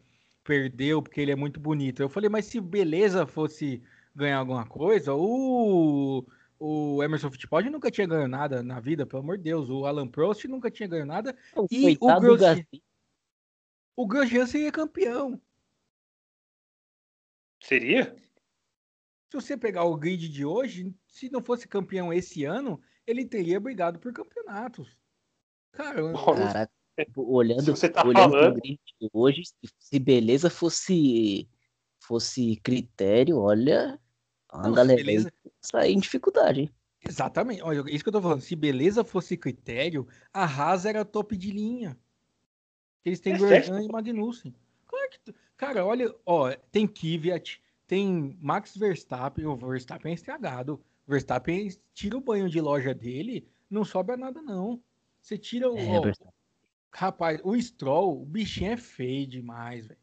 [0.47, 2.01] perdeu, porque ele é muito bonito.
[2.01, 3.83] Eu falei, mas se beleza fosse
[4.15, 6.25] ganhar alguma coisa, o,
[6.57, 9.69] o Emerson Fittipaldi nunca tinha ganho nada na vida, pelo amor de Deus.
[9.69, 11.37] O Alan Prost nunca tinha ganho nada.
[11.53, 12.65] O e o Grosjean,
[13.93, 15.39] o Grosjean seria campeão.
[17.61, 18.15] Seria?
[19.29, 23.59] Se você pegar o grid de hoje, se não fosse campeão esse ano, ele teria
[23.59, 24.97] brigado por campeonatos.
[25.73, 26.17] Caramba.
[26.23, 26.71] Caraca,
[27.15, 28.61] olhando, se você tá olhando falando...
[29.13, 29.43] hoje,
[29.79, 31.47] se beleza fosse
[31.99, 33.99] fosse critério, olha,
[34.49, 36.69] a galera beleza- sair em dificuldade, hein?
[37.07, 37.61] Exatamente.
[37.61, 38.41] Olha, isso que eu tô falando.
[38.41, 41.97] Se beleza fosse critério, a Haas era top de linha.
[43.05, 44.53] Eles têm É Grosjean e Magnussen.
[44.85, 45.35] Claro que.
[45.55, 50.81] Cara, olha, ó, tem Kvyat, tem Max Verstappen, o Verstappen é estragado.
[51.07, 54.81] O Verstappen tira o banho de loja dele, não sobra nada, não.
[55.21, 55.77] Você tira o.
[55.77, 56.36] É, ó.
[56.93, 59.99] Rapaz, o Stroll, o bichinho é feio demais, velho.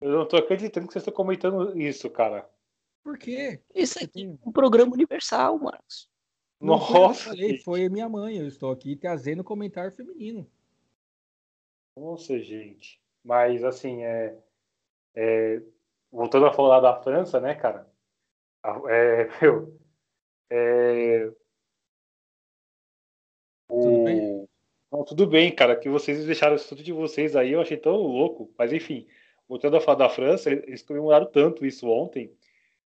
[0.00, 2.48] Eu não tô acreditando que vocês estão comentando isso, cara.
[3.02, 3.60] Por quê?
[3.74, 6.10] Isso aqui é um programa universal, Marcos.
[6.60, 7.64] Não foi Nossa, falei, gente.
[7.64, 8.36] foi minha mãe.
[8.38, 10.50] Eu estou aqui trazendo comentário feminino.
[11.96, 13.00] Nossa, gente.
[13.22, 14.38] Mas, assim, é,
[15.14, 15.62] é,
[16.10, 17.90] voltando a falar da França, né, cara?
[18.88, 19.80] É, meu,
[20.50, 21.30] é,
[23.68, 24.39] Tudo o- bem?
[24.90, 27.96] Não, tudo bem, cara, que vocês deixaram isso tudo de vocês aí, eu achei tão
[27.96, 28.52] louco.
[28.58, 29.06] Mas, enfim,
[29.48, 32.32] voltando a falar da França, eles comemoraram tanto isso ontem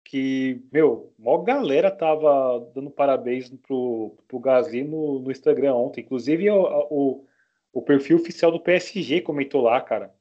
[0.04, 6.02] que, meu, mó galera tava dando parabéns pro, pro Gasly no, no Instagram ontem.
[6.02, 7.26] Inclusive, o, o,
[7.72, 10.14] o perfil oficial do PSG comentou lá, cara.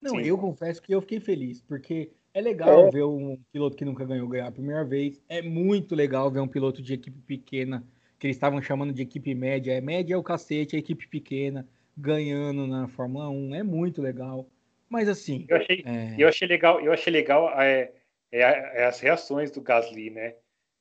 [0.00, 0.22] Não, Sim.
[0.22, 2.90] eu confesso que eu fiquei feliz, porque é legal É.
[2.90, 5.22] ver um piloto que nunca ganhou ganhar a primeira vez.
[5.28, 7.86] É muito legal ver um piloto de equipe pequena,
[8.18, 9.72] que eles estavam chamando de equipe média.
[9.72, 13.54] É média é o cacete, é equipe pequena, ganhando na Fórmula 1.
[13.54, 14.46] É muito legal.
[14.88, 17.92] Mas assim, Eu achei, é, eu achei legal, eu achei legal é,
[18.30, 18.40] é,
[18.82, 20.34] é as reações do Gasly, né?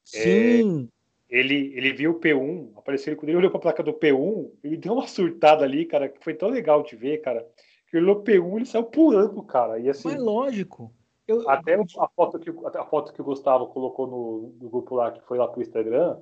[0.04, 0.90] sim,
[1.28, 4.78] Ele, ele viu o P1, apareceu, quando ele olhou para a placa do P1, ele
[4.78, 7.46] deu uma surtada ali, cara, que foi tão legal de ver, cara.
[7.90, 9.80] Que ele olhou o P1, ele saiu pulando, cara.
[9.80, 10.94] E assim, mas lógico.
[11.28, 14.94] Eu, até a foto, que, o- a foto que o Gustavo colocou no, no grupo
[14.94, 16.20] lá, que foi lá pro Instagram,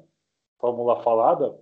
[0.64, 1.60] Fórmula Falada,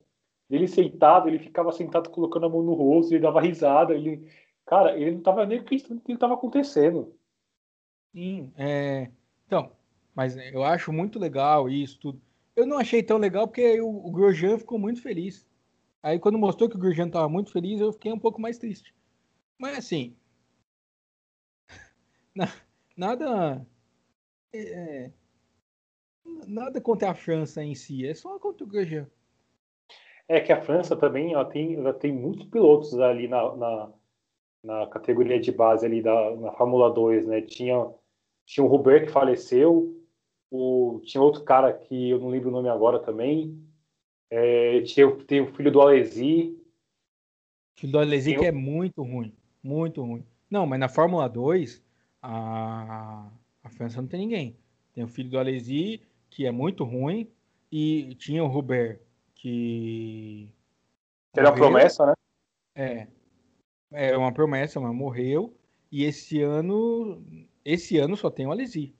[0.47, 4.29] ele sentado, ele ficava sentado colocando a mão no rosto, ele dava risada, ele.
[4.63, 7.15] Cara, ele não tava nem no que estava acontecendo.
[8.13, 9.09] Sim, é...
[9.47, 9.71] Então,
[10.13, 12.21] mas eu acho muito legal isso tudo.
[12.55, 15.47] Eu não achei tão legal porque o, o Grosjean ficou muito feliz.
[16.03, 18.93] Aí quando mostrou que o Grosjean estava muito feliz, eu fiquei um pouco mais triste.
[19.57, 20.15] Mas assim,
[22.35, 22.53] na-
[22.95, 23.65] nada,
[24.53, 25.11] é,
[26.47, 29.07] nada contra a França em si, é só contra o Grosjean.
[30.27, 33.93] É que a França também ela tem, ela tem muitos pilotos ali na, na,
[34.63, 37.41] na categoria de base ali da, na Fórmula 2, né?
[37.41, 37.91] Tinha,
[38.45, 40.01] tinha o Robert que faleceu,
[40.49, 43.61] o, tinha outro cara que eu não lembro o nome agora também.
[44.29, 46.57] É, tinha, o- tem o filho do Alesi.
[47.83, 50.25] O do Alesi que é muito ruim, muito ruim.
[50.49, 51.83] Não, mas na Fórmula 2,
[52.21, 53.29] a,
[53.63, 54.55] a França não tem ninguém.
[54.93, 56.01] Tem o filho do Alesi,
[56.31, 57.29] que é muito ruim,
[57.71, 58.99] e tinha o Robert,
[59.35, 60.51] que.
[61.35, 62.13] Era uma promessa, né?
[62.75, 63.07] É.
[63.91, 65.55] É uma promessa, mas morreu.
[65.91, 67.21] E esse ano.
[67.63, 68.95] Esse ano só tem o Alesi.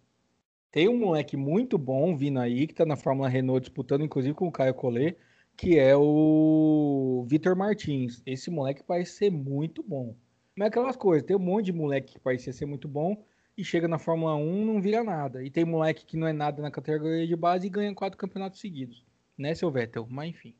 [0.69, 4.47] Tem um moleque muito bom vindo aí, que tá na Fórmula Renault disputando, inclusive com
[4.47, 5.17] o Caio Collet,
[5.57, 8.21] que é o Vitor Martins.
[8.25, 10.15] Esse moleque parece ser muito bom.
[10.55, 13.21] Mas é aquelas coisas, tem um monte de moleque que parecia ser muito bom
[13.57, 15.43] e chega na Fórmula 1 não vira nada.
[15.43, 18.59] E tem moleque que não é nada na categoria de base e ganha quatro campeonatos
[18.59, 19.05] seguidos.
[19.37, 20.07] Né, seu Vettel?
[20.09, 20.55] Mas enfim.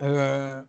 [0.00, 0.66] Ah,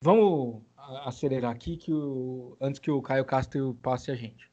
[0.00, 0.62] vamos
[1.04, 4.50] acelerar aqui que o, antes que o Caio Castro passe a gente.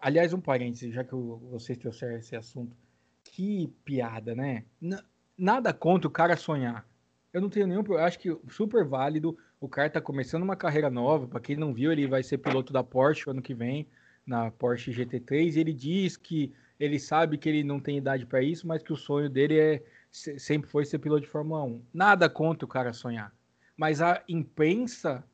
[0.00, 2.76] Aliás, um parênteses, já que vocês trouxeram esse assunto.
[3.24, 4.64] Que piada, né?
[4.80, 5.02] N-
[5.36, 6.86] nada contra o cara sonhar.
[7.32, 7.82] Eu não tenho nenhum.
[7.86, 9.36] Eu acho que super válido.
[9.60, 11.26] O cara tá começando uma carreira nova.
[11.26, 13.88] Para quem não viu, ele vai ser piloto da Porsche ano que vem,
[14.26, 15.56] na Porsche GT3.
[15.56, 18.92] E ele diz que ele sabe que ele não tem idade para isso, mas que
[18.92, 21.82] o sonho dele é se- sempre foi ser piloto de Fórmula 1.
[21.92, 23.34] Nada contra o cara sonhar.
[23.76, 25.24] Mas a imprensa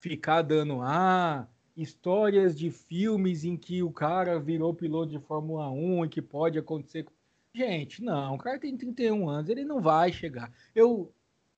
[0.00, 6.04] ficar dando ah, histórias de filmes em que o cara virou piloto de Fórmula 1
[6.04, 7.06] e que pode acontecer.
[7.54, 10.52] Gente, não, o cara tem 31 anos, ele não vai chegar.
[10.74, 11.12] Eu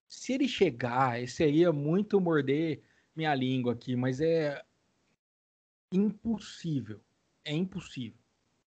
[0.08, 2.82] Se ele chegar, seria muito morder
[3.16, 4.62] minha língua aqui, mas é
[5.92, 7.00] impossível.
[7.44, 8.18] É impossível.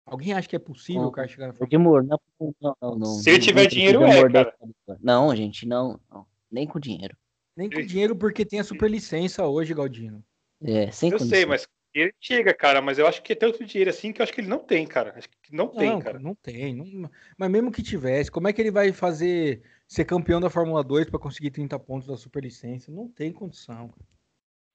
[0.06, 2.04] Alguém acha que é possível o cara chegar na Fórmula 1?
[2.04, 2.20] Não,
[2.60, 3.06] não, não, não.
[3.06, 4.54] Se ele tiver dinheiro, é, cara.
[5.00, 6.26] Não, gente, não, não.
[6.50, 7.16] Nem com dinheiro.
[7.56, 10.24] Nem com dinheiro, porque tem a superlicença hoje, Galdino.
[10.62, 11.36] É, sem Eu condição.
[11.38, 14.24] sei, mas ele chega, cara, mas eu acho que é tanto dinheiro assim que eu
[14.24, 15.14] acho que ele não tem, cara.
[15.16, 16.18] Acho que não tem, não, cara.
[16.18, 16.74] Não tem.
[16.74, 17.10] Não...
[17.36, 21.10] Mas mesmo que tivesse, como é que ele vai fazer ser campeão da Fórmula 2
[21.10, 22.92] para conseguir 30 pontos da superlicença?
[22.92, 23.92] Não tem condição.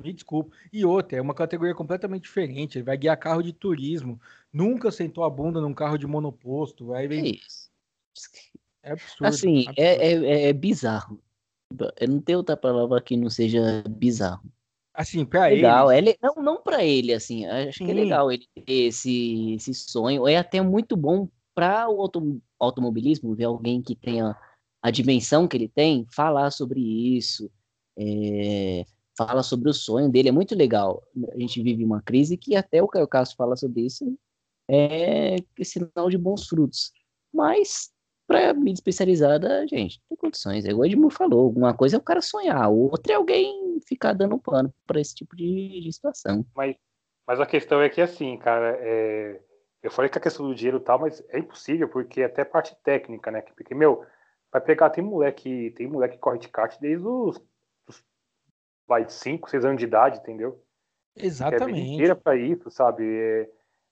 [0.02, 0.56] Me desculpa.
[0.72, 2.78] E outra, é uma categoria completamente diferente.
[2.78, 4.20] Ele vai guiar carro de turismo.
[4.52, 6.93] Nunca sentou a bunda num carro de monoposto.
[6.93, 7.26] Aí vem...
[7.26, 7.70] É isso.
[8.84, 9.26] É absurdo.
[9.26, 9.80] Assim, absurdo.
[9.80, 11.22] É, é, é bizarro.
[12.00, 14.43] Eu não tenho outra palavra que não seja bizarro.
[14.93, 15.91] Assim, pra legal.
[15.91, 16.12] ele.
[16.12, 17.46] É, não, não para ele, assim.
[17.46, 17.86] Acho Sim.
[17.86, 20.28] que é legal ele ter esse, esse sonho.
[20.28, 24.36] É até muito bom para o auto, automobilismo ver alguém que tenha
[24.82, 27.52] a dimensão que ele tem falar sobre isso.
[27.98, 28.86] É,
[29.18, 30.30] fala sobre o sonho dele.
[30.30, 31.03] É muito legal.
[31.34, 34.18] A gente vive uma crise que até o Caio Castro fala sobre isso.
[34.70, 36.91] É sinal de bons frutos.
[37.34, 37.91] Mas
[38.28, 40.66] para mídia especializada, gente, tem condições.
[40.66, 44.39] É o Edmur falou, alguma coisa é o cara sonhar, outra é alguém ficar dando
[44.39, 46.45] pano para esse tipo de, de, situação.
[46.55, 46.76] Mas,
[47.28, 49.39] mas a questão é que assim, cara, é...
[49.84, 53.30] eu falei que a questão do dinheiro tal, mas é impossível, porque até parte técnica,
[53.30, 53.41] né?
[53.41, 54.03] Porque, meu,
[54.51, 57.39] vai pegar, tem moleque, tem moleque que corre de kart desde os
[58.88, 60.62] vai, 5, 6 anos de idade, entendeu?
[61.16, 61.80] Exatamente.
[61.80, 63.04] É inteira para isso, sabe?
[63.06, 63.50] É,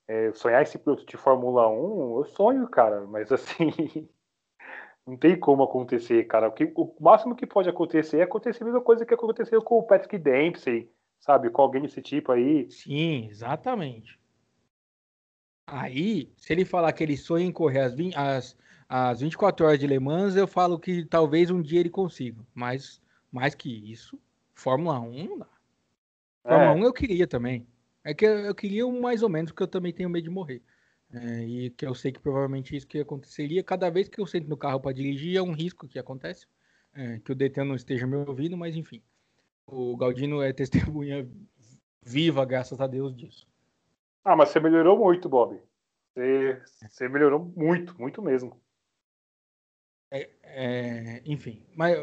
[0.07, 3.71] é, sonhar esse piloto de Fórmula 1, eu sonho, cara, mas assim,
[5.05, 6.47] Não tem como acontecer, cara.
[6.47, 9.77] O, que, o máximo que pode acontecer é acontecer a mesma coisa que aconteceu com
[9.77, 10.89] o Patrick Dempsey,
[11.19, 11.49] sabe?
[11.49, 12.71] Com alguém desse tipo aí.
[12.71, 14.17] Sim, exatamente.
[15.67, 19.79] Aí, se ele falar que ele sonha em correr as, 20, as, as 24 horas
[19.79, 22.41] de Le Mans, eu falo que talvez um dia ele consiga.
[22.53, 24.17] Mas mais que isso,
[24.63, 25.49] Fórmula 1 não dá.
[26.41, 26.75] Fórmula é.
[26.75, 27.67] 1 eu queria também.
[28.01, 30.29] É que eu, eu queria um mais ou menos, porque eu também tenho medo de
[30.29, 30.61] morrer.
[31.11, 33.61] É, e que eu sei que provavelmente isso que aconteceria.
[33.61, 36.47] Cada vez que eu sento no carro para dirigir, é um risco que acontece.
[36.93, 39.03] É, que o DT não esteja me ouvindo, mas enfim.
[39.67, 40.53] O Galdino é
[40.95, 41.29] testemunha
[42.01, 43.45] viva, graças a Deus, disso.
[44.23, 45.61] Ah, mas você melhorou muito, Bob.
[46.13, 48.57] Você, você melhorou muito, muito mesmo.
[50.09, 51.97] É, é, enfim, mas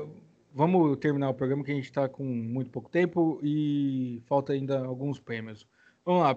[0.53, 4.85] vamos terminar o programa que a gente está com muito pouco tempo e falta ainda
[4.85, 5.67] alguns prêmios.
[6.05, 6.37] Vamos lá,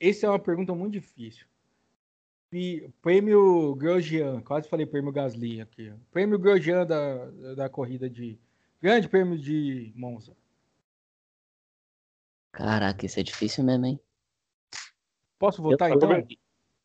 [0.00, 1.46] essa é uma pergunta muito difícil.
[3.00, 5.92] Prêmio Grosjean, quase falei prêmio Gasly aqui.
[6.10, 8.38] Prêmio Grosjean da, da corrida de.
[8.80, 10.36] Grande prêmio de Monza.
[12.50, 14.00] Caraca, isso é difícil mesmo, hein?
[15.38, 16.08] Posso votar Eu, então?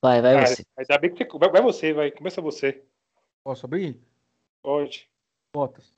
[0.02, 0.66] Vai, vai Cara, você.
[0.78, 2.12] Ainda bem que vai, vai você, vai.
[2.12, 2.84] Começa você.
[3.44, 4.00] Posso abrir?
[4.62, 5.10] Pode.
[5.52, 5.97] Botas.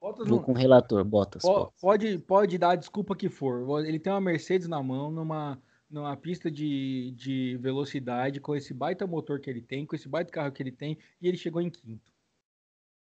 [0.00, 0.44] Botas Vou não...
[0.44, 1.42] com o relator, Botas.
[1.42, 3.84] Pode, pode, pode dar a desculpa que for.
[3.84, 9.06] Ele tem uma Mercedes na mão, numa numa pista de, de velocidade, com esse baita
[9.06, 11.68] motor que ele tem, com esse baita carro que ele tem, e ele chegou em
[11.68, 12.12] quinto.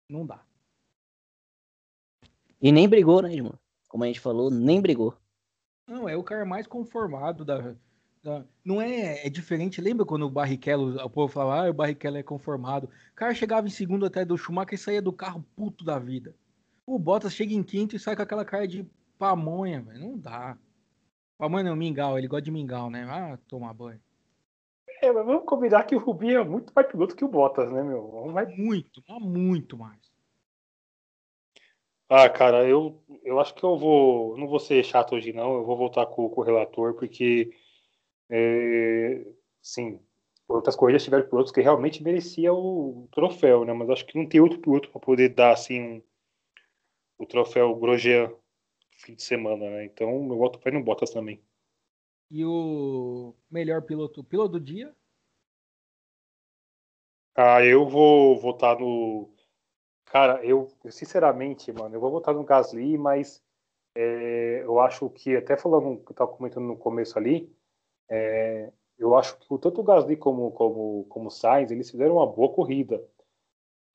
[0.09, 0.43] Não dá.
[2.59, 3.53] E nem brigou, né, irmão?
[3.87, 5.15] Como a gente falou, nem brigou.
[5.87, 7.75] Não, é o cara mais conformado da.
[8.23, 8.43] da...
[8.65, 9.81] Não é, é diferente.
[9.81, 12.89] Lembra quando o Barrichello, o povo falava, ah, o Barrichello é conformado.
[13.11, 16.35] O cara chegava em segundo até do Schumacher e saía do carro puto da vida.
[16.85, 18.85] O Bottas chega em quinto e sai com aquela cara de
[19.17, 19.99] pamonha, velho.
[19.99, 20.57] Não dá.
[21.37, 23.05] Pamonha não, mingau, ele gosta de mingau, né?
[23.09, 24.01] Ah, tomar banho.
[25.01, 27.83] É, mas vamos combinar que o Rubinho é muito mais piloto que o Bottas, né,
[27.83, 28.31] meu?
[28.31, 28.45] Vai...
[28.45, 30.13] Muito, muito mais.
[32.09, 34.37] Ah, cara, eu, eu acho que eu vou.
[34.37, 35.55] Não vou ser chato hoje, não.
[35.55, 37.51] Eu vou voltar com, com o relator, porque.
[38.29, 39.25] É,
[39.61, 39.99] sim,
[40.47, 43.73] outras corridas tiveram pilotos que realmente merecia o troféu, né?
[43.73, 46.01] Mas acho que não tem outro piloto para poder dar assim um,
[47.17, 48.33] o troféu Grosjean
[48.97, 49.85] fim de semana, né?
[49.85, 51.41] Então eu voto para no Bottas também.
[52.29, 54.95] E o melhor piloto, piloto do dia?
[57.35, 59.29] Ah, eu vou votar no.
[60.05, 63.43] Cara, eu, sinceramente, mano, eu vou votar no Gasly, mas
[63.95, 67.51] é, eu acho que, até falando que eu tava comentando no começo ali,
[68.09, 72.27] é, eu acho que tanto o Gasly como, como, como o Sainz, eles fizeram uma
[72.27, 73.03] boa corrida.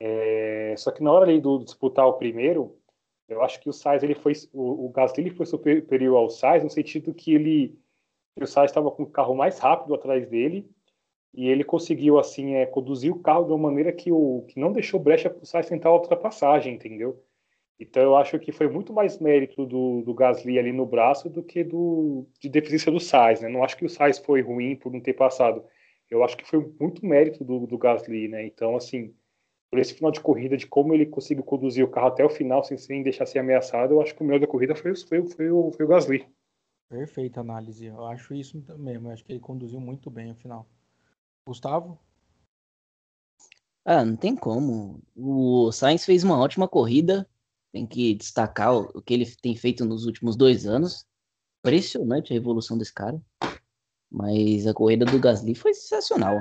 [0.01, 2.78] É, só que na hora ali do disputar o primeiro,
[3.29, 6.65] eu acho que o Sainz ele foi o, o Gasly ele foi superior ao Sainz
[6.65, 7.79] no sentido que ele
[8.41, 10.69] o Sainz estava com o carro mais rápido atrás dele
[11.35, 14.73] e ele conseguiu assim é, conduzir o carro de uma maneira que o que não
[14.73, 17.23] deixou brecha para o Sainz tentar a ultrapassagem, entendeu?
[17.79, 21.43] Então eu acho que foi muito mais mérito do, do Gasly ali no braço do
[21.43, 23.49] que do de deficiência do Sainz, né?
[23.49, 25.65] Não acho que o Sainz foi ruim por não ter passado.
[26.11, 28.47] Eu acho que foi muito mérito do, do Gasly, né?
[28.47, 29.15] Então assim
[29.70, 32.65] por esse final de corrida, de como ele conseguiu conduzir o carro até o final
[32.65, 35.51] sem, sem deixar ser ameaçado, eu acho que o melhor da corrida foi, foi, foi,
[35.51, 36.27] o, foi o Gasly.
[36.89, 37.85] Perfeita análise.
[37.85, 39.09] Eu acho isso mesmo.
[39.09, 40.66] Eu acho que ele conduziu muito bem o final.
[41.47, 41.99] Gustavo?
[43.85, 45.03] Ah, não tem como.
[45.15, 47.28] O Sainz fez uma ótima corrida.
[47.73, 51.07] Tem que destacar o que ele tem feito nos últimos dois anos.
[51.61, 53.20] Impressionante a evolução desse cara.
[54.11, 56.40] Mas a corrida do Gasly foi sensacional.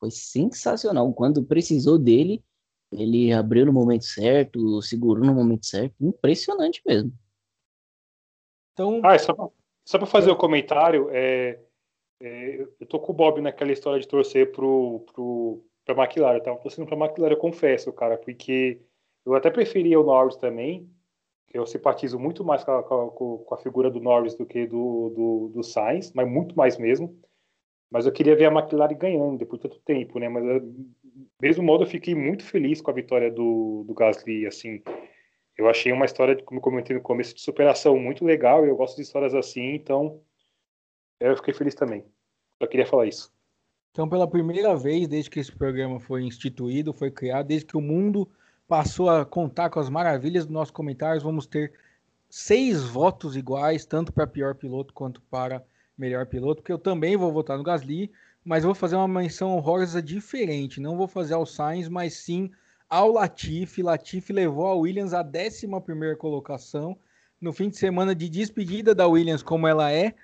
[0.00, 1.12] Foi sensacional.
[1.14, 2.42] Quando precisou dele,
[2.98, 5.94] ele abriu no momento certo, segurou no momento certo.
[6.00, 7.12] Impressionante mesmo.
[8.72, 9.00] Então...
[9.04, 9.34] Ah, só,
[9.84, 11.60] só para fazer o um comentário, é,
[12.20, 16.38] é, eu tô com o Bob naquela história de torcer pro, pro, pra McLaren.
[16.38, 18.80] Eu tava torcendo pra McLaren, eu confesso, cara, porque
[19.24, 20.88] eu até preferia o Norris também.
[21.52, 25.48] Eu simpatizo muito mais com a, com a, figura do Norris do que do, do,
[25.54, 27.16] do Sainz, mas muito mais mesmo.
[27.90, 30.28] Mas eu queria ver a McLaren ganhando depois de tanto tempo, né?
[30.28, 30.44] Mas,
[31.40, 34.82] mesmo modo, eu fiquei muito feliz com a vitória do, do Gasly, assim.
[35.56, 38.64] Eu achei uma história, como eu comentei no começo, de superação muito legal.
[38.66, 40.20] Eu gosto de histórias assim, então
[41.20, 42.04] eu fiquei feliz também.
[42.60, 43.32] Só queria falar isso.
[43.92, 47.80] Então, pela primeira vez desde que esse programa foi instituído, foi criado, desde que o
[47.80, 48.28] mundo
[48.66, 51.72] passou a contar com as maravilhas dos nossos comentários, vamos ter
[52.28, 55.62] seis votos iguais, tanto para pior piloto quanto para
[55.96, 58.10] melhor piloto, porque eu também vou votar no Gasly,
[58.44, 60.80] mas vou fazer uma menção honrosa diferente.
[60.80, 62.50] Não vou fazer ao Sainz, mas sim
[62.90, 63.82] ao Latifi.
[63.82, 65.66] Latifi levou a Williams à 11
[66.18, 66.98] colocação.
[67.40, 70.14] No fim de semana de despedida da Williams, como ela é,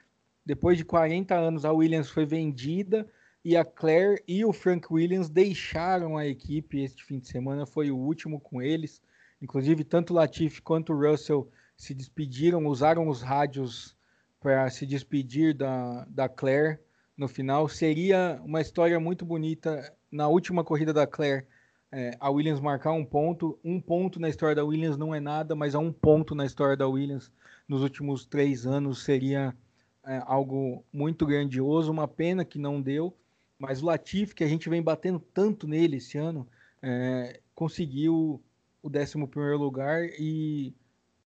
[0.44, 3.08] depois de 40 anos, a Williams foi vendida
[3.42, 7.64] e a Claire e o Frank Williams deixaram a equipe este fim de semana.
[7.64, 9.02] Foi o último com eles.
[9.40, 13.96] Inclusive, tanto o Latifi quanto o Russell se despediram, usaram os rádios
[14.38, 16.78] para se despedir da, da Claire
[17.20, 17.68] no final.
[17.68, 21.46] Seria uma história muito bonita na última corrida da Claire.
[21.92, 23.58] É, a Williams marcar um ponto.
[23.62, 26.76] Um ponto na história da Williams não é nada, mas a um ponto na história
[26.76, 27.30] da Williams
[27.68, 29.54] nos últimos três anos seria
[30.06, 31.92] é, algo muito grandioso.
[31.92, 33.14] Uma pena que não deu,
[33.58, 36.48] mas o Latifi, que a gente vem batendo tanto nele esse ano,
[36.80, 38.42] é, conseguiu
[38.82, 39.18] o 11
[39.58, 40.74] lugar e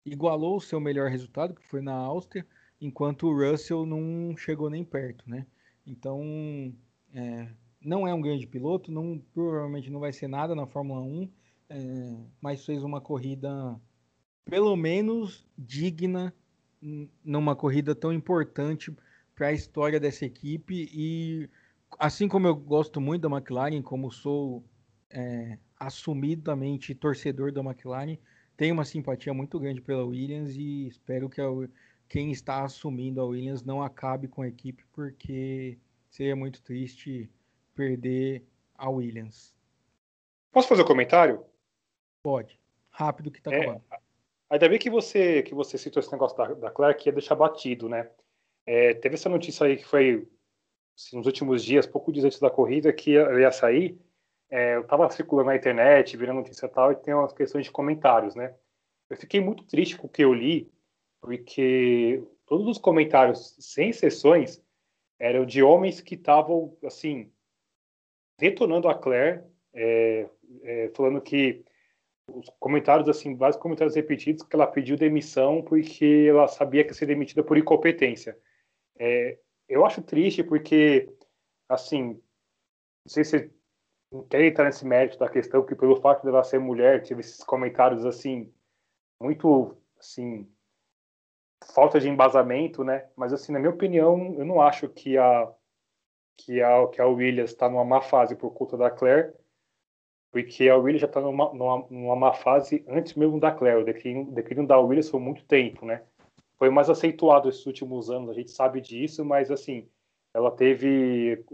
[0.05, 2.47] igualou o seu melhor resultado, que foi na Áustria
[2.79, 5.47] enquanto o Russell não chegou nem perto, né?
[5.89, 6.75] Então,
[7.15, 7.49] é,
[7.81, 11.31] não é um grande piloto, não, provavelmente não vai ser nada na Fórmula 1,
[11.71, 13.81] é, mas fez uma corrida
[14.45, 16.33] pelo menos digna
[17.25, 18.95] numa corrida tão importante
[19.35, 20.89] para a história dessa equipe.
[20.93, 21.49] E
[21.99, 24.65] assim como eu gosto muito da McLaren, como sou
[25.11, 28.17] é, assumidamente torcedor da McLaren,
[28.57, 31.47] tenho uma simpatia muito grande pela Williams e espero que a,
[32.09, 35.79] quem está assumindo a Williams não acabe com a equipe, porque
[36.09, 37.31] seria muito triste
[37.75, 38.45] perder
[38.75, 39.55] a Williams.
[40.51, 41.45] Posso fazer um comentário?
[42.23, 42.59] Pode.
[42.91, 43.85] Rápido que está é, acabando.
[44.51, 47.35] Ainda bem que você, que você citou esse negócio da, da Claire, que ia deixar
[47.35, 48.11] batido, né?
[48.65, 50.27] É, teve essa notícia aí que foi
[50.97, 54.01] assim, nos últimos dias, pouco dias antes da corrida, que ia, ia sair.
[54.51, 57.71] É, eu estava circulando na internet, virando notícia e tal, e tem umas questões de
[57.71, 58.55] comentários, né?
[59.11, 60.71] Eu fiquei muito triste com o que eu li,
[61.21, 64.63] porque todos os comentários, sem exceções,
[65.19, 67.33] eram de homens que estavam, assim,
[68.39, 69.43] detonando a Claire,
[69.75, 70.29] é,
[70.63, 71.65] é, falando que
[72.33, 76.95] os comentários, assim, vários comentários repetidos, que ela pediu demissão porque ela sabia que ia
[76.95, 78.39] ser demitida por incompetência.
[78.99, 79.39] É,
[79.69, 81.09] eu acho triste porque,
[81.69, 82.21] assim,
[83.05, 83.51] não sei se
[84.31, 88.05] quer entrar nesse mérito da questão, que pelo fato dela ser mulher, tive esses comentários,
[88.05, 88.53] assim,
[89.21, 90.49] muito, assim,
[91.65, 93.09] falta de embasamento, né?
[93.17, 95.53] Mas assim, na minha opinião, eu não acho que a
[96.37, 99.33] que a que a Williams está numa má fase por conta da Claire,
[100.31, 103.83] porque a Williams já está numa, numa, numa, má fase antes mesmo da Claire.
[103.83, 106.03] O declínio, declínio da Williams foi muito tempo, né?
[106.57, 109.89] Foi mais aceituado esses últimos anos, a gente sabe disso, mas assim,
[110.35, 111.45] ela teve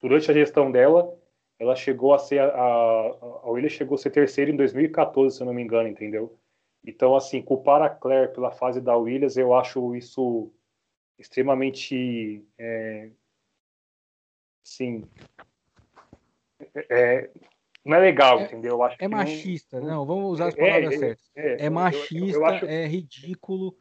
[0.00, 1.16] durante a gestão dela,
[1.58, 5.42] ela chegou a ser a, a, a Williams chegou a ser terceira em 2014, se
[5.42, 6.38] eu não me engano, entendeu?
[6.84, 10.50] Então, assim, culpar a Claire pela fase da Williams, eu acho isso
[11.18, 13.10] extremamente, é,
[14.62, 15.04] sim,
[16.74, 17.30] é, é,
[17.84, 18.78] não é legal, é, entendeu?
[18.98, 21.30] é machista, não, não, vamos usar as é, palavras é, certas.
[21.34, 22.64] É, machista, eu, eu acho...
[22.66, 23.76] é ridículo.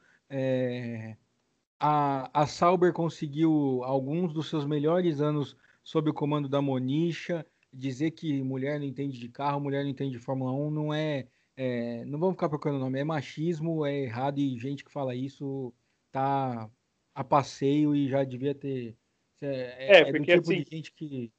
[1.80, 7.46] a, a Sauber conseguiu alguns dos seus melhores anos sob o comando da Monisha.
[7.72, 11.28] Dizer que mulher não entende de carro, mulher não entende de Fórmula 1 não é
[11.58, 15.74] é, não vamos ficar procurando nome, é machismo, é errado e gente que fala isso
[16.12, 16.70] tá
[17.16, 18.96] a passeio e já devia ter.
[19.42, 20.62] É, é, é, é do tipo assim...
[20.62, 21.32] de gente que,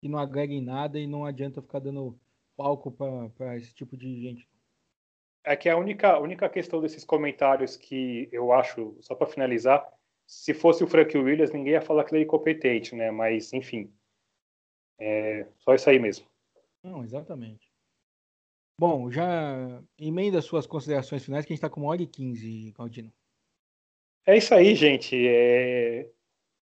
[0.00, 2.18] que não agrega em nada e não adianta ficar dando
[2.56, 4.48] palco para esse tipo de gente.
[5.44, 9.88] É que a única, única questão desses comentários que eu acho, só para finalizar,
[10.26, 13.10] se fosse o Frank Williams, ninguém ia falar que ele é incompetente, né?
[13.10, 13.90] Mas, enfim,
[14.98, 16.26] é só isso aí mesmo.
[16.82, 17.69] Não, exatamente.
[18.80, 22.72] Bom, já emenda suas considerações finais, que a gente está com uma hora e quinze,
[22.72, 23.12] Claudino.
[24.26, 25.14] É isso aí, gente.
[25.28, 26.08] É...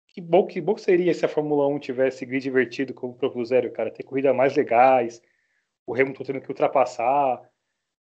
[0.07, 3.45] Que, bom, que bom seria se a Fórmula 1 tivesse grid divertido como o Pro
[3.45, 3.91] Zero, cara.
[3.91, 5.21] Ter corridas mais legais,
[5.85, 7.39] o Hamilton tendo que ultrapassar.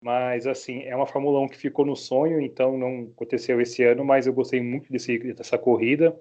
[0.01, 4.05] Mas, assim, é uma Fórmula 1 que ficou no sonho, então não aconteceu esse ano,
[4.05, 6.21] mas eu gostei muito desse, dessa corrida.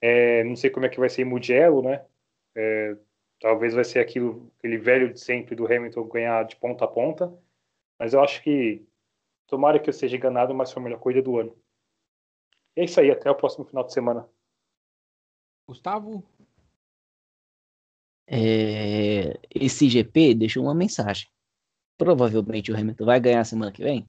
[0.00, 2.06] É, não sei como é que vai ser em Mugello, né?
[2.54, 2.96] É,
[3.42, 7.36] Talvez vai ser aquilo, aquele velho de sempre do Hamilton ganhar de ponta a ponta.
[7.98, 8.86] Mas eu acho que
[9.48, 11.58] tomara que eu seja enganado, mas foi a melhor corrida do ano.
[12.76, 14.28] E é isso aí, até o próximo final de semana.
[15.66, 16.24] Gustavo?
[18.28, 21.28] É, esse GP deixou uma mensagem.
[21.98, 24.06] Provavelmente o Hamilton vai ganhar semana que vem?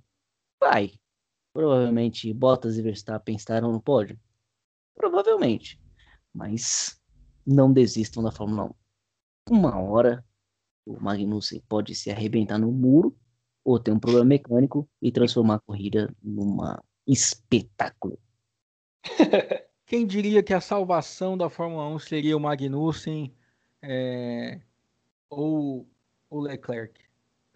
[0.59, 0.91] Vai.
[1.51, 4.19] Provavelmente Bottas e Verstappen estarão no pódio?
[4.93, 5.81] Provavelmente.
[6.31, 7.01] Mas
[7.43, 8.82] não desistam da Fórmula 1
[9.49, 10.23] uma hora
[10.85, 13.15] o Magnussen pode se arrebentar no muro
[13.63, 18.19] ou ter um problema mecânico e transformar a corrida numa espetáculo.
[19.85, 23.33] Quem diria que a salvação da Fórmula 1 seria o Magnussen
[23.81, 24.61] é,
[25.29, 25.87] ou
[26.29, 26.99] o Leclerc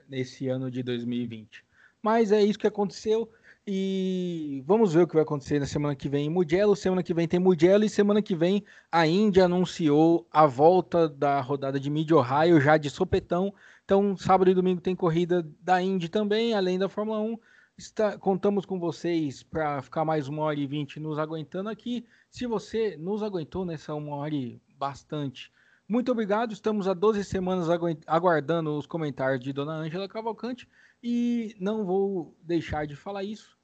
[0.07, 1.65] nesse ano de 2020?
[2.01, 3.29] Mas é isso que aconteceu.
[3.69, 6.73] E vamos ver o que vai acontecer na semana que vem em Mugello.
[6.73, 11.41] Semana que vem tem Mugello e semana que vem a Índia anunciou a volta da
[11.41, 13.53] rodada de Mid Ohio já de sopetão.
[13.83, 17.37] Então, sábado e domingo tem corrida da Indy também, além da Fórmula 1.
[17.77, 22.05] Está, contamos com vocês para ficar mais uma hora e vinte nos aguentando aqui.
[22.31, 25.51] Se você nos aguentou nessa uma hora e bastante,
[25.89, 26.53] muito obrigado.
[26.53, 27.67] Estamos há 12 semanas
[28.07, 30.69] aguardando os comentários de Dona Ângela Cavalcante
[31.03, 33.56] e não vou deixar de falar isso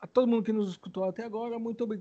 [0.00, 1.94] a todo mundo que nos escutou até agora, muito obrigado.